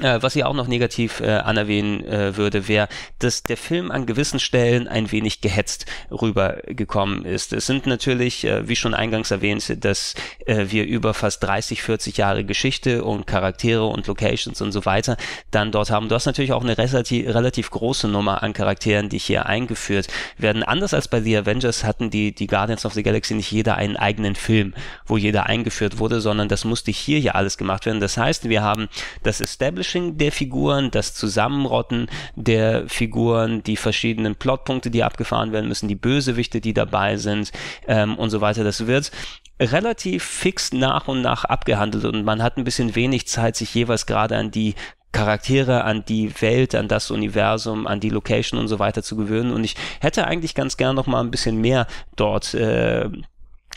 äh, 0.00 0.20
was 0.20 0.34
ich 0.34 0.44
auch 0.44 0.54
noch 0.54 0.66
negativ 0.66 1.20
äh, 1.20 1.30
anerwähnen 1.30 2.04
äh, 2.04 2.36
würde, 2.36 2.66
wäre, 2.66 2.88
dass 3.20 3.44
der 3.44 3.56
Film 3.56 3.92
an 3.92 4.06
gewissen 4.06 4.40
Stellen 4.40 4.88
ein 4.88 5.12
wenig 5.12 5.40
gehetzt 5.40 5.86
rübergekommen 6.10 7.24
ist. 7.24 7.52
Es 7.52 7.66
sind 7.66 7.86
natürlich, 7.86 8.44
äh, 8.44 8.68
wie 8.68 8.74
schon 8.74 8.94
eingangs 8.94 9.30
erwähnt, 9.30 9.84
dass 9.84 10.14
äh, 10.46 10.66
wir 10.70 10.84
über 10.84 11.14
fast 11.14 11.44
30, 11.44 11.82
40 11.82 12.16
Jahre 12.16 12.44
Geschichte 12.44 13.04
und 13.04 13.28
Charaktere 13.28 13.84
und 13.84 14.08
Locations 14.08 14.60
und 14.60 14.72
so 14.72 14.84
weiter 14.84 15.16
dann 15.52 15.70
dort 15.70 15.90
haben. 15.90 16.08
Du 16.08 16.16
hast 16.16 16.26
natürlich 16.26 16.52
auch 16.52 16.64
eine 16.64 16.76
relativ, 16.76 17.32
relativ 17.32 17.70
große 17.70 18.08
Nummer 18.08 18.42
an 18.42 18.52
Charakteren, 18.52 19.08
die 19.08 19.18
hier 19.18 19.46
eingeführt 19.46 20.08
werden. 20.38 20.64
Anders 20.64 20.92
als 20.92 21.06
bei 21.06 21.20
The 21.20 21.36
Avengers 21.36 21.84
hatten 21.84 22.10
die, 22.10 22.34
die 22.34 22.48
Guardians 22.48 22.84
of 22.84 22.94
the 22.94 23.04
Galaxy 23.04 23.34
nicht 23.34 23.52
jeder 23.52 23.76
einen 23.76 23.96
eigenen 23.96 24.34
Film, 24.34 24.74
wo 25.06 25.16
jeder 25.16 25.46
eingeführt 25.46 26.00
wurde, 26.00 26.20
sondern 26.20 26.48
das 26.48 26.64
musste 26.64 26.90
hier 26.90 27.20
ja 27.20 27.32
alles 27.32 27.56
gemacht 27.56 27.86
werden. 27.86 28.00
Das 28.00 28.16
heißt, 28.16 28.48
wir 28.48 28.62
haben 28.62 28.88
das 29.22 29.40
Establishment 29.40 29.83
Establishing 29.84 30.16
der 30.16 30.32
Figuren, 30.32 30.90
das 30.90 31.14
Zusammenrotten 31.14 32.08
der 32.36 32.88
Figuren, 32.88 33.62
die 33.62 33.76
verschiedenen 33.76 34.34
Plotpunkte, 34.34 34.90
die 34.90 35.02
abgefahren 35.02 35.52
werden 35.52 35.68
müssen, 35.68 35.88
die 35.88 35.94
Bösewichte, 35.94 36.60
die 36.60 36.72
dabei 36.72 37.16
sind 37.16 37.52
ähm, 37.86 38.16
und 38.16 38.30
so 38.30 38.40
weiter. 38.40 38.64
Das 38.64 38.86
wird 38.86 39.12
relativ 39.60 40.24
fix 40.24 40.72
nach 40.72 41.06
und 41.06 41.20
nach 41.20 41.44
abgehandelt 41.44 42.04
und 42.04 42.24
man 42.24 42.42
hat 42.42 42.56
ein 42.56 42.64
bisschen 42.64 42.94
wenig 42.94 43.28
Zeit, 43.28 43.56
sich 43.56 43.74
jeweils 43.74 44.06
gerade 44.06 44.36
an 44.36 44.50
die 44.50 44.74
Charaktere, 45.12 45.84
an 45.84 46.04
die 46.04 46.40
Welt, 46.40 46.74
an 46.74 46.88
das 46.88 47.10
Universum, 47.10 47.86
an 47.86 48.00
die 48.00 48.10
Location 48.10 48.58
und 48.58 48.66
so 48.66 48.80
weiter 48.80 49.02
zu 49.02 49.16
gewöhnen. 49.16 49.52
Und 49.52 49.62
ich 49.62 49.76
hätte 50.00 50.26
eigentlich 50.26 50.56
ganz 50.56 50.76
gern 50.76 50.96
noch 50.96 51.06
mal 51.06 51.20
ein 51.20 51.30
bisschen 51.30 51.60
mehr 51.60 51.86
dort 52.16 52.52
äh, 52.54 53.08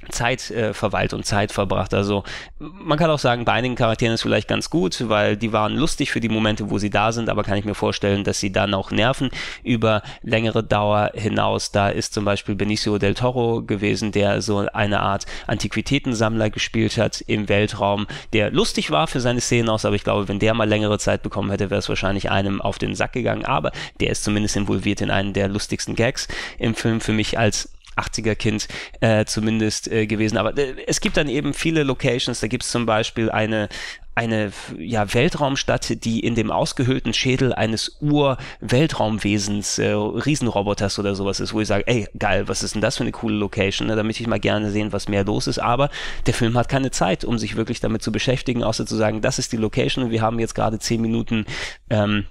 Zeit 0.09 0.51
äh, 0.51 0.73
verweilt 0.73 1.13
und 1.13 1.25
Zeit 1.25 1.51
verbracht. 1.51 1.93
Also 1.93 2.23
man 2.59 2.97
kann 2.97 3.09
auch 3.09 3.19
sagen, 3.19 3.45
bei 3.45 3.53
einigen 3.53 3.75
Charakteren 3.75 4.13
ist 4.13 4.21
vielleicht 4.21 4.47
ganz 4.47 4.69
gut, 4.69 5.09
weil 5.09 5.37
die 5.37 5.53
waren 5.53 5.75
lustig 5.75 6.11
für 6.11 6.19
die 6.19 6.29
Momente, 6.29 6.69
wo 6.69 6.77
sie 6.77 6.89
da 6.89 7.11
sind, 7.11 7.29
aber 7.29 7.43
kann 7.43 7.57
ich 7.57 7.65
mir 7.65 7.73
vorstellen, 7.73 8.23
dass 8.23 8.39
sie 8.39 8.51
dann 8.51 8.73
auch 8.73 8.91
nerven 8.91 9.29
über 9.63 10.03
längere 10.21 10.63
Dauer 10.63 11.11
hinaus. 11.13 11.71
Da 11.71 11.89
ist 11.89 12.13
zum 12.13 12.25
Beispiel 12.25 12.55
Benicio 12.55 12.97
del 12.97 13.15
Toro 13.15 13.63
gewesen, 13.63 14.11
der 14.11 14.41
so 14.41 14.59
eine 14.71 14.99
Art 15.01 15.25
Antiquitätensammler 15.47 16.49
gespielt 16.49 16.97
hat 16.97 17.21
im 17.27 17.49
Weltraum, 17.49 18.07
der 18.33 18.51
lustig 18.51 18.91
war 18.91 19.07
für 19.07 19.19
seine 19.19 19.41
Szenen 19.41 19.69
aus, 19.69 19.85
aber 19.85 19.95
ich 19.95 20.03
glaube, 20.03 20.27
wenn 20.27 20.39
der 20.39 20.53
mal 20.53 20.67
längere 20.67 20.99
Zeit 20.99 21.23
bekommen 21.23 21.49
hätte, 21.49 21.69
wäre 21.69 21.79
es 21.79 21.89
wahrscheinlich 21.89 22.29
einem 22.29 22.61
auf 22.61 22.77
den 22.77 22.95
Sack 22.95 23.13
gegangen. 23.13 23.45
Aber 23.45 23.71
der 23.99 24.11
ist 24.11 24.23
zumindest 24.23 24.55
involviert 24.55 25.01
in 25.01 25.11
einen 25.11 25.33
der 25.33 25.47
lustigsten 25.47 25.95
Gags 25.95 26.27
im 26.59 26.75
Film 26.75 27.01
für 27.01 27.13
mich 27.13 27.37
als 27.37 27.69
80er 27.97 28.35
Kind 28.35 28.67
äh, 29.01 29.25
zumindest 29.25 29.91
äh, 29.91 30.07
gewesen. 30.07 30.37
Aber 30.37 30.57
äh, 30.57 30.75
es 30.87 31.01
gibt 31.01 31.17
dann 31.17 31.29
eben 31.29 31.53
viele 31.53 31.83
Locations. 31.83 32.39
Da 32.39 32.47
gibt 32.47 32.63
es 32.63 32.71
zum 32.71 32.85
Beispiel 32.85 33.29
eine 33.29 33.69
eine 34.17 34.51
ja, 34.79 35.13
Weltraumstadt, 35.13 36.03
die 36.03 36.21
in 36.21 36.33
dem 36.33 36.49
ausgehöhlten 36.49 37.13
Schädel 37.13 37.53
eines 37.53 37.97
Ur-Weltraumwesens, 38.01 39.77
äh, 39.77 39.91
Riesenroboters 39.91 40.97
oder 40.97 41.13
sowas 41.13 41.39
ist, 41.39 41.53
wo 41.53 41.61
ich 41.61 41.67
sage, 41.67 41.85
ey, 41.85 42.07
geil, 42.17 42.47
was 42.47 42.63
ist 42.63 42.73
denn 42.73 42.81
das 42.81 42.97
für 42.97 43.03
eine 43.03 43.11
coole 43.11 43.35
Location, 43.35 43.87
ne, 43.87 43.95
damit 43.95 44.19
ich 44.19 44.25
mal 44.25 44.39
gerne 44.39 44.71
sehen, 44.71 44.91
was 44.91 45.07
mehr 45.07 45.23
los 45.23 45.45
ist. 45.45 45.59
Aber 45.59 45.91
der 46.25 46.33
Film 46.33 46.57
hat 46.57 46.67
keine 46.67 46.89
Zeit, 46.89 47.25
um 47.25 47.37
sich 47.37 47.57
wirklich 47.57 47.79
damit 47.79 48.01
zu 48.01 48.11
beschäftigen, 48.11 48.63
außer 48.63 48.87
zu 48.87 48.95
sagen, 48.95 49.21
das 49.21 49.37
ist 49.37 49.51
die 49.51 49.57
Location 49.57 50.05
und 50.05 50.09
wir 50.09 50.23
haben 50.23 50.39
jetzt 50.39 50.55
gerade 50.55 50.79
zehn 50.79 50.99
Minuten 50.99 51.45
ähm, 51.91 52.25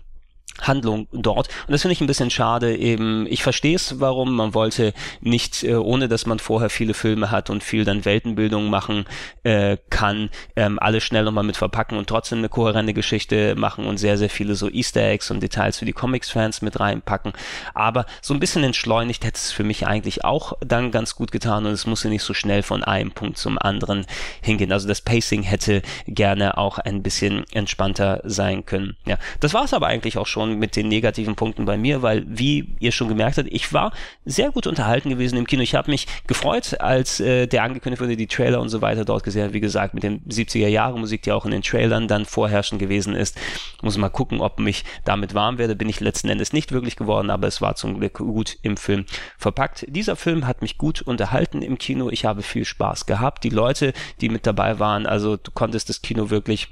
Handlung 0.61 1.07
dort. 1.13 1.49
Und 1.67 1.73
das 1.73 1.83
finde 1.83 1.93
ich 1.93 2.01
ein 2.01 2.07
bisschen 2.07 2.31
schade. 2.31 2.77
Eben, 2.77 3.27
ich 3.29 3.43
verstehe 3.43 3.77
es, 3.77 4.01
warum 4.01 4.35
man 4.35 4.55
wollte 4.55 4.95
nicht, 5.21 5.63
äh, 5.63 5.75
ohne 5.75 6.09
dass 6.09 6.27
man 6.27 6.39
vorher 6.39 6.71
viele 6.71 6.95
Filme 6.95 7.31
hat 7.31 7.51
und 7.51 7.63
viel 7.63 7.85
dann 7.85 8.05
Weltenbildung 8.05 8.69
machen 8.69 9.05
äh, 9.43 9.77
kann, 9.91 10.31
ähm, 10.57 10.79
alle 10.79 11.01
schnell 11.01 11.25
nochmal 11.25 11.45
mit 11.45 11.57
verpacken 11.57 11.99
und 11.99 12.09
trotzdem 12.09 12.39
eine 12.39 12.49
kohärente 12.49 12.95
Geschichte 12.95 13.55
machen 13.55 13.87
und 13.87 13.99
sehr, 13.99 14.19
sehr 14.19 14.31
viele 14.31 14.55
so 14.55 14.69
Easter 14.71 15.03
Eggs 15.03 15.31
und 15.31 15.41
Details 15.41 15.79
für 15.79 15.85
die 15.85 15.93
Comics-Fans 15.93 16.63
mit 16.63 16.81
reinpacken. 16.81 17.33
Aber 17.75 18.07
so 18.21 18.35
ein 18.35 18.41
bisschen 18.41 18.65
entschleunigt 18.65 19.25
hätte 19.25 19.37
es 19.37 19.53
für 19.53 19.65
mich 19.65 19.87
eigentlich 19.87 20.25
auch 20.25 20.55
dann 20.61 20.91
ganz 20.91 21.15
gut 21.15 21.33
getan 21.33 21.67
und 21.67 21.73
es 21.73 21.87
musste 21.87 22.09
nicht 22.09 22.23
so 22.23 22.35
schnell 22.35 22.63
von 22.63 22.83
einem 22.83 23.13
Punkt 23.13 23.39
zum 23.39 23.59
anderen 23.59 24.07
hingehen. 24.41 24.73
Also 24.73 24.89
das 24.89 25.01
Pacing 25.01 25.43
hätte 25.43 25.83
gerne 26.07 26.57
auch 26.59 26.79
ein 26.79 27.03
bisschen 27.03 27.45
entspannter 27.53 28.21
sein 28.25 28.65
können. 28.65 28.97
Ja, 29.07 29.19
das 29.41 29.55
war 29.55 29.65
es 29.65 29.75
aber 29.75 29.87
eigentlich 29.87 30.19
auch 30.19 30.27
schon 30.27 30.36
schon 30.37 30.59
mit 30.59 30.77
den 30.77 30.89
negativen 30.89 31.35
Punkten 31.35 31.65
bei 31.65 31.79
mir, 31.79 32.03
weil, 32.03 32.27
wie 32.29 32.77
ihr 32.79 32.93
schon 32.93 33.09
gemerkt 33.09 33.39
habt, 33.39 33.49
ich 33.51 33.73
war 33.73 33.91
sehr 34.27 34.51
gut 34.51 34.67
unterhalten 34.67 35.09
gewesen 35.09 35.39
im 35.39 35.47
Kino. 35.47 35.63
Ich 35.63 35.75
habe 35.75 35.91
mich 35.91 36.07
gefreut, 36.27 36.79
als 36.79 37.21
äh, 37.21 37.47
der 37.47 37.63
angekündigt 37.63 38.03
wurde, 38.03 38.19
die 38.19 38.27
Trailer 38.27 38.61
und 38.61 38.69
so 38.69 38.83
weiter 38.83 39.07
dort 39.07 39.25
gesehen, 39.25 39.55
wie 39.55 39.61
gesagt, 39.61 39.95
mit 39.95 40.03
dem 40.03 40.21
70er 40.29 40.69
Jahre 40.69 40.99
Musik, 40.99 41.23
die 41.23 41.33
auch 41.33 41.47
in 41.47 41.53
den 41.53 41.63
Trailern 41.63 42.07
dann 42.07 42.27
vorherrschend 42.27 42.79
gewesen 42.79 43.15
ist. 43.15 43.39
Muss 43.81 43.97
mal 43.97 44.11
gucken, 44.11 44.43
ob 44.43 44.59
mich 44.59 44.85
damit 45.07 45.33
warm 45.33 45.57
werde. 45.57 45.75
Bin 45.75 45.89
ich 45.89 46.01
letzten 46.01 46.29
Endes 46.29 46.53
nicht 46.53 46.71
wirklich 46.71 46.97
geworden, 46.97 47.31
aber 47.31 47.47
es 47.47 47.63
war 47.63 47.75
zum 47.75 47.99
Glück 47.99 48.19
gut 48.19 48.59
im 48.61 48.77
Film 48.77 49.07
verpackt. 49.39 49.87
Dieser 49.89 50.17
Film 50.17 50.47
hat 50.47 50.61
mich 50.61 50.77
gut 50.77 51.01
unterhalten 51.01 51.63
im 51.63 51.79
Kino. 51.79 52.11
Ich 52.11 52.27
habe 52.27 52.43
viel 52.43 52.67
Spaß 52.67 53.07
gehabt. 53.07 53.43
Die 53.43 53.49
Leute, 53.49 53.95
die 54.21 54.29
mit 54.29 54.47
dabei 54.47 54.79
waren, 54.79 55.07
also 55.07 55.39
du 55.39 55.51
konntest 55.51 55.89
das 55.89 56.03
Kino 56.03 56.29
wirklich 56.29 56.69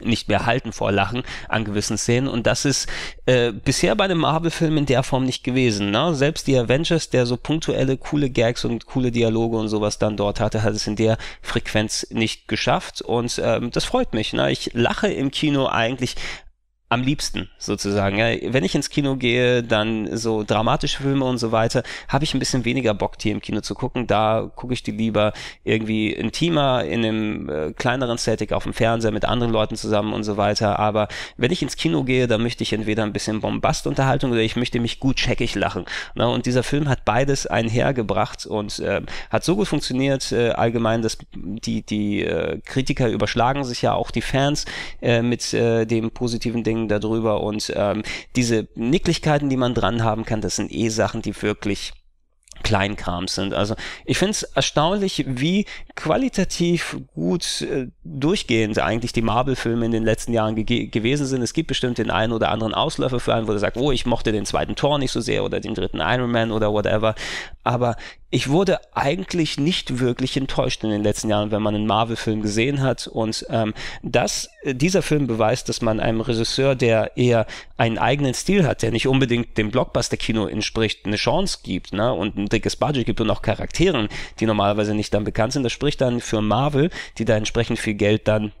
nicht 0.00 0.28
mehr 0.28 0.46
halten 0.46 0.72
vor 0.72 0.92
Lachen 0.92 1.22
an 1.48 1.64
gewissen 1.64 1.98
Szenen. 1.98 2.28
Und 2.28 2.46
das 2.46 2.64
ist 2.64 2.88
äh, 3.26 3.52
bisher 3.52 3.94
bei 3.94 4.04
einem 4.04 4.18
Marvel-Film 4.18 4.76
in 4.78 4.86
der 4.86 5.02
Form 5.02 5.24
nicht 5.24 5.44
gewesen. 5.44 5.90
Ne? 5.90 6.14
Selbst 6.14 6.46
die 6.46 6.56
Avengers, 6.56 7.10
der 7.10 7.26
so 7.26 7.36
punktuelle, 7.36 7.96
coole 7.96 8.30
Gags 8.30 8.64
und 8.64 8.86
coole 8.86 9.10
Dialoge 9.10 9.56
und 9.56 9.68
sowas 9.68 9.98
dann 9.98 10.16
dort 10.16 10.40
hatte, 10.40 10.62
hat 10.62 10.74
es 10.74 10.86
in 10.86 10.96
der 10.96 11.18
Frequenz 11.40 12.06
nicht 12.10 12.48
geschafft. 12.48 13.02
Und 13.02 13.40
ähm, 13.42 13.70
das 13.70 13.84
freut 13.84 14.12
mich. 14.14 14.32
Ne? 14.32 14.50
Ich 14.50 14.70
lache 14.74 15.08
im 15.08 15.30
Kino 15.30 15.66
eigentlich 15.68 16.16
am 16.92 17.02
liebsten 17.02 17.48
sozusagen. 17.56 18.18
Ja, 18.18 18.26
wenn 18.52 18.64
ich 18.64 18.74
ins 18.74 18.90
Kino 18.90 19.16
gehe, 19.16 19.62
dann 19.62 20.14
so 20.16 20.44
dramatische 20.44 21.02
Filme 21.02 21.24
und 21.24 21.38
so 21.38 21.50
weiter, 21.50 21.82
habe 22.06 22.24
ich 22.24 22.34
ein 22.34 22.38
bisschen 22.38 22.66
weniger 22.66 22.92
Bock, 22.92 23.18
die 23.18 23.30
im 23.30 23.40
Kino 23.40 23.62
zu 23.62 23.74
gucken. 23.74 24.06
Da 24.06 24.50
gucke 24.54 24.74
ich 24.74 24.82
die 24.82 24.90
lieber 24.90 25.32
irgendwie 25.64 26.12
intimer, 26.12 26.84
in 26.84 27.04
einem 27.04 27.48
äh, 27.48 27.72
kleineren 27.72 28.18
Setting 28.18 28.52
auf 28.52 28.64
dem 28.64 28.74
Fernseher 28.74 29.10
mit 29.10 29.24
anderen 29.24 29.52
Leuten 29.52 29.76
zusammen 29.76 30.12
und 30.12 30.24
so 30.24 30.36
weiter. 30.36 30.78
Aber 30.78 31.08
wenn 31.38 31.50
ich 31.50 31.62
ins 31.62 31.76
Kino 31.76 32.04
gehe, 32.04 32.26
dann 32.26 32.42
möchte 32.42 32.62
ich 32.62 32.74
entweder 32.74 33.04
ein 33.04 33.14
bisschen 33.14 33.40
Bombastunterhaltung 33.40 34.30
oder 34.30 34.40
ich 34.40 34.56
möchte 34.56 34.78
mich 34.78 35.00
gut 35.00 35.16
checkig 35.16 35.54
lachen. 35.54 35.86
Ne? 36.14 36.28
Und 36.28 36.44
dieser 36.44 36.62
Film 36.62 36.90
hat 36.90 37.06
beides 37.06 37.46
einhergebracht 37.46 38.44
und 38.44 38.80
äh, 38.80 39.00
hat 39.30 39.44
so 39.44 39.56
gut 39.56 39.68
funktioniert 39.68 40.30
äh, 40.32 40.50
allgemein, 40.50 41.00
dass 41.00 41.16
die, 41.34 41.80
die 41.80 42.22
äh, 42.22 42.60
Kritiker 42.66 43.08
überschlagen 43.08 43.64
sich 43.64 43.80
ja 43.80 43.94
auch 43.94 44.10
die 44.10 44.20
Fans 44.20 44.66
äh, 45.00 45.22
mit 45.22 45.54
äh, 45.54 45.86
dem 45.86 46.10
positiven 46.10 46.62
Ding 46.64 46.81
darüber 46.88 47.42
und 47.42 47.72
ähm, 47.74 48.02
diese 48.36 48.68
Nicklichkeiten, 48.74 49.48
die 49.48 49.56
man 49.56 49.74
dran 49.74 50.02
haben 50.02 50.24
kann, 50.24 50.40
das 50.40 50.56
sind 50.56 50.72
eh 50.72 50.88
Sachen, 50.88 51.22
die 51.22 51.40
wirklich 51.42 51.92
Kleinkram 52.62 53.28
sind. 53.28 53.54
Also 53.54 53.74
ich 54.04 54.18
finde 54.18 54.32
es 54.32 54.42
erstaunlich, 54.42 55.24
wie 55.26 55.66
qualitativ 55.94 56.98
gut 57.14 57.62
äh, 57.62 57.88
durchgehend 58.04 58.78
eigentlich 58.78 59.12
die 59.12 59.22
Marvel-Filme 59.22 59.84
in 59.86 59.90
den 59.90 60.04
letzten 60.04 60.32
Jahren 60.32 60.54
ge 60.54 60.86
gewesen 60.86 61.26
sind. 61.26 61.42
Es 61.42 61.54
gibt 61.54 61.68
bestimmt 61.68 61.98
den 61.98 62.10
einen 62.10 62.32
oder 62.32 62.50
anderen 62.50 62.74
Ausläufer 62.74 63.20
für 63.20 63.34
einen, 63.34 63.48
wo 63.48 63.52
du 63.52 63.58
sagst, 63.58 63.76
oh, 63.76 63.90
ich 63.92 64.06
mochte 64.06 64.32
den 64.32 64.46
zweiten 64.46 64.76
Tor 64.76 64.98
nicht 64.98 65.12
so 65.12 65.20
sehr 65.20 65.44
oder 65.44 65.60
den 65.60 65.74
dritten 65.74 66.00
Iron 66.00 66.30
Man 66.30 66.52
oder 66.52 66.72
whatever. 66.72 67.14
Aber 67.64 67.96
ich 68.30 68.48
wurde 68.48 68.80
eigentlich 68.96 69.58
nicht 69.58 70.00
wirklich 70.00 70.36
enttäuscht 70.36 70.82
in 70.84 70.90
den 70.90 71.02
letzten 71.02 71.28
Jahren, 71.28 71.50
wenn 71.50 71.62
man 71.62 71.74
einen 71.74 71.86
Marvel-Film 71.86 72.42
gesehen 72.42 72.80
hat. 72.80 73.06
Und 73.06 73.46
ähm, 73.50 73.74
das, 74.02 74.48
dieser 74.64 75.02
Film 75.02 75.26
beweist, 75.26 75.68
dass 75.68 75.82
man 75.82 76.00
einem 76.00 76.20
Regisseur, 76.20 76.74
der 76.74 77.16
eher 77.16 77.46
einen 77.76 77.98
eigenen 77.98 78.34
Stil 78.34 78.66
hat, 78.66 78.82
der 78.82 78.90
nicht 78.90 79.06
unbedingt 79.06 79.58
dem 79.58 79.70
Blockbuster-Kino 79.70 80.46
entspricht, 80.46 81.06
eine 81.06 81.16
Chance 81.16 81.58
gibt 81.62 81.92
ne? 81.92 82.12
und 82.12 82.36
ein 82.36 82.48
dickes 82.48 82.76
Budget 82.76 83.06
gibt 83.06 83.20
und 83.20 83.30
auch 83.30 83.42
Charakteren, 83.42 84.08
die 84.40 84.46
normalerweise 84.46 84.94
nicht 84.94 85.12
dann 85.14 85.24
bekannt 85.24 85.52
sind. 85.52 85.62
Das 85.62 85.72
spricht 85.72 86.00
dann 86.00 86.20
für 86.20 86.40
Marvel, 86.40 86.90
die 87.18 87.24
da 87.24 87.36
entsprechend 87.36 87.78
viel 87.78 87.94
Geld 87.94 88.26
dann 88.28 88.52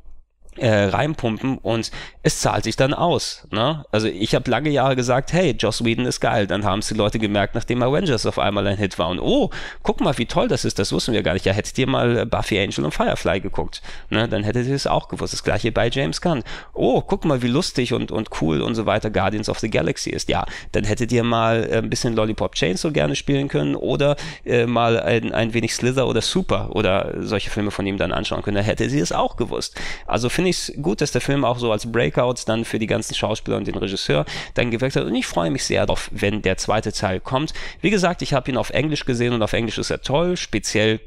äh, 0.56 0.84
reinpumpen 0.84 1.58
und 1.58 1.90
es 2.22 2.40
zahlt 2.40 2.64
sich 2.64 2.76
dann 2.76 2.94
aus. 2.94 3.46
Ne? 3.50 3.84
Also 3.90 4.06
ich 4.08 4.34
habe 4.34 4.50
lange 4.50 4.70
Jahre 4.70 4.96
gesagt, 4.96 5.32
hey, 5.32 5.54
Joss 5.58 5.84
Whedon 5.84 6.06
ist 6.06 6.20
geil. 6.20 6.46
Dann 6.46 6.64
haben 6.64 6.80
es 6.80 6.88
die 6.88 6.94
Leute 6.94 7.18
gemerkt, 7.18 7.54
nachdem 7.54 7.82
Avengers 7.82 8.26
auf 8.26 8.38
einmal 8.38 8.66
ein 8.66 8.76
Hit 8.76 8.98
war. 8.98 9.08
Und 9.08 9.20
oh, 9.20 9.50
guck 9.82 10.00
mal, 10.00 10.16
wie 10.18 10.26
toll 10.26 10.48
das 10.48 10.64
ist, 10.64 10.78
das 10.78 10.92
wussten 10.92 11.12
wir 11.12 11.22
gar 11.22 11.34
nicht. 11.34 11.46
Ja, 11.46 11.52
hättet 11.52 11.78
ihr 11.78 11.86
mal 11.86 12.26
Buffy 12.26 12.58
Angel 12.60 12.84
und 12.84 12.92
Firefly 12.92 13.40
geguckt, 13.40 13.82
ne? 14.10 14.28
dann 14.28 14.44
hättet 14.44 14.66
ihr 14.66 14.74
es 14.74 14.86
auch 14.86 15.08
gewusst. 15.08 15.32
Das 15.32 15.42
gleiche 15.42 15.72
bei 15.72 15.88
James 15.88 16.20
Gunn. 16.20 16.42
Oh, 16.74 17.00
guck 17.00 17.24
mal, 17.24 17.42
wie 17.42 17.48
lustig 17.48 17.92
und, 17.92 18.12
und 18.12 18.28
cool 18.40 18.60
und 18.60 18.74
so 18.74 18.86
weiter 18.86 19.10
Guardians 19.10 19.48
of 19.48 19.58
the 19.58 19.70
Galaxy 19.70 20.10
ist. 20.10 20.28
Ja, 20.28 20.44
dann 20.72 20.84
hättet 20.84 21.12
ihr 21.12 21.24
mal 21.24 21.68
äh, 21.70 21.78
ein 21.78 21.90
bisschen 21.90 22.14
Lollipop 22.14 22.54
Chainsaw 22.54 22.92
gerne 22.92 23.16
spielen 23.16 23.48
können 23.48 23.74
oder 23.74 24.16
äh, 24.44 24.66
mal 24.66 25.00
ein, 25.00 25.32
ein 25.32 25.54
wenig 25.54 25.74
Slither 25.74 26.06
oder 26.06 26.20
Super 26.20 26.74
oder 26.74 27.14
solche 27.20 27.50
Filme 27.50 27.70
von 27.70 27.86
ihm 27.86 27.98
dann 27.98 28.12
anschauen 28.12 28.42
können. 28.42 28.56
Da 28.56 28.62
hättet 28.62 28.92
ihr 28.92 29.02
es 29.02 29.12
auch 29.12 29.36
gewusst. 29.36 29.80
Also 30.06 30.28
finde 30.28 30.41
ich 30.46 30.68
es 30.68 30.72
gut, 30.80 31.00
dass 31.00 31.12
der 31.12 31.20
Film 31.20 31.44
auch 31.44 31.58
so 31.58 31.72
als 31.72 31.90
Breakout 31.90 32.34
dann 32.46 32.64
für 32.64 32.78
die 32.78 32.86
ganzen 32.86 33.14
Schauspieler 33.14 33.56
und 33.56 33.66
den 33.66 33.76
Regisseur 33.76 34.24
dann 34.54 34.70
gewirkt 34.70 34.96
hat. 34.96 35.04
Und 35.04 35.14
ich 35.14 35.26
freue 35.26 35.50
mich 35.50 35.64
sehr 35.64 35.86
darauf, 35.86 36.10
wenn 36.12 36.42
der 36.42 36.56
zweite 36.56 36.92
Teil 36.92 37.20
kommt. 37.20 37.52
Wie 37.80 37.90
gesagt, 37.90 38.22
ich 38.22 38.34
habe 38.34 38.50
ihn 38.50 38.56
auf 38.56 38.70
Englisch 38.70 39.04
gesehen 39.04 39.32
und 39.32 39.42
auf 39.42 39.52
Englisch 39.52 39.78
ist 39.78 39.90
er 39.90 40.02
toll, 40.02 40.36
speziell 40.36 41.00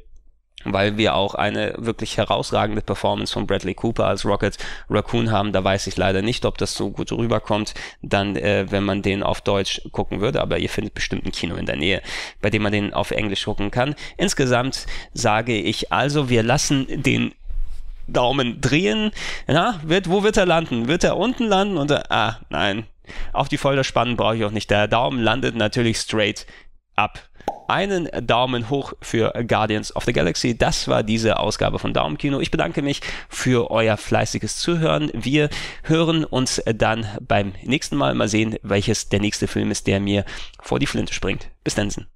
weil 0.65 0.97
wir 0.97 1.15
auch 1.15 1.35
eine 1.35 1.75
wirklich 1.77 2.17
herausragende 2.17 2.81
Performance 2.81 3.31
von 3.31 3.47
Bradley 3.47 3.73
Cooper 3.73 4.05
als 4.05 4.25
Rocket 4.25 4.57
Raccoon 4.89 5.31
haben. 5.31 5.53
Da 5.53 5.63
weiß 5.63 5.87
ich 5.87 5.95
leider 5.95 6.21
nicht, 6.21 6.43
ob 6.45 6.57
das 6.57 6.73
so 6.73 6.89
gut 6.89 7.11
rüberkommt, 7.11 7.73
dann, 8.01 8.35
äh, 8.35 8.65
wenn 8.69 8.83
man 8.83 9.01
den 9.01 9.23
auf 9.23 9.41
Deutsch 9.41 9.81
gucken 9.91 10.21
würde. 10.21 10.41
Aber 10.41 10.57
ihr 10.57 10.69
findet 10.69 10.93
bestimmt 10.93 11.25
ein 11.25 11.31
Kino 11.31 11.55
in 11.55 11.65
der 11.65 11.77
Nähe, 11.77 12.01
bei 12.41 12.49
dem 12.49 12.63
man 12.63 12.71
den 12.71 12.93
auf 12.93 13.11
Englisch 13.11 13.45
gucken 13.45 13.71
kann. 13.71 13.95
Insgesamt 14.17 14.87
sage 15.13 15.55
ich 15.55 15.91
also, 15.91 16.29
wir 16.29 16.43
lassen 16.43 16.87
den 16.89 17.33
Daumen 18.07 18.61
drehen. 18.61 19.11
Na, 19.47 19.79
wird, 19.83 20.09
wo 20.09 20.23
wird 20.23 20.37
er 20.37 20.45
landen? 20.45 20.87
Wird 20.87 21.03
er 21.03 21.17
unten 21.17 21.45
landen? 21.45 21.77
Und 21.77 21.91
ah, 22.11 22.39
nein. 22.49 22.85
Auf 23.33 23.49
die 23.49 23.57
Folter 23.57 23.83
spannen 23.83 24.17
brauche 24.17 24.35
ich 24.35 24.45
auch 24.45 24.51
nicht. 24.51 24.69
Der 24.69 24.87
Daumen 24.87 25.21
landet 25.21 25.55
natürlich 25.55 25.97
straight 25.97 26.45
up. 26.95 27.19
Einen 27.67 28.09
Daumen 28.25 28.69
hoch 28.69 28.93
für 29.01 29.31
Guardians 29.47 29.95
of 29.95 30.05
the 30.05 30.13
Galaxy. 30.13 30.57
Das 30.57 30.87
war 30.87 31.03
diese 31.03 31.39
Ausgabe 31.39 31.79
von 31.79 31.93
Daumenkino. 31.93 32.39
Ich 32.39 32.51
bedanke 32.51 32.81
mich 32.81 33.01
für 33.27 33.71
euer 33.71 33.97
fleißiges 33.97 34.57
Zuhören. 34.57 35.11
Wir 35.13 35.49
hören 35.83 36.25
uns 36.25 36.61
dann 36.65 37.07
beim 37.21 37.53
nächsten 37.63 37.95
Mal. 37.95 38.13
Mal 38.13 38.27
sehen, 38.27 38.55
welches 38.61 39.09
der 39.09 39.19
nächste 39.19 39.47
Film 39.47 39.71
ist, 39.71 39.87
der 39.87 39.99
mir 39.99 40.25
vor 40.61 40.79
die 40.79 40.87
Flinte 40.87 41.13
springt. 41.13 41.49
Bis 41.63 41.75
dann. 41.75 42.07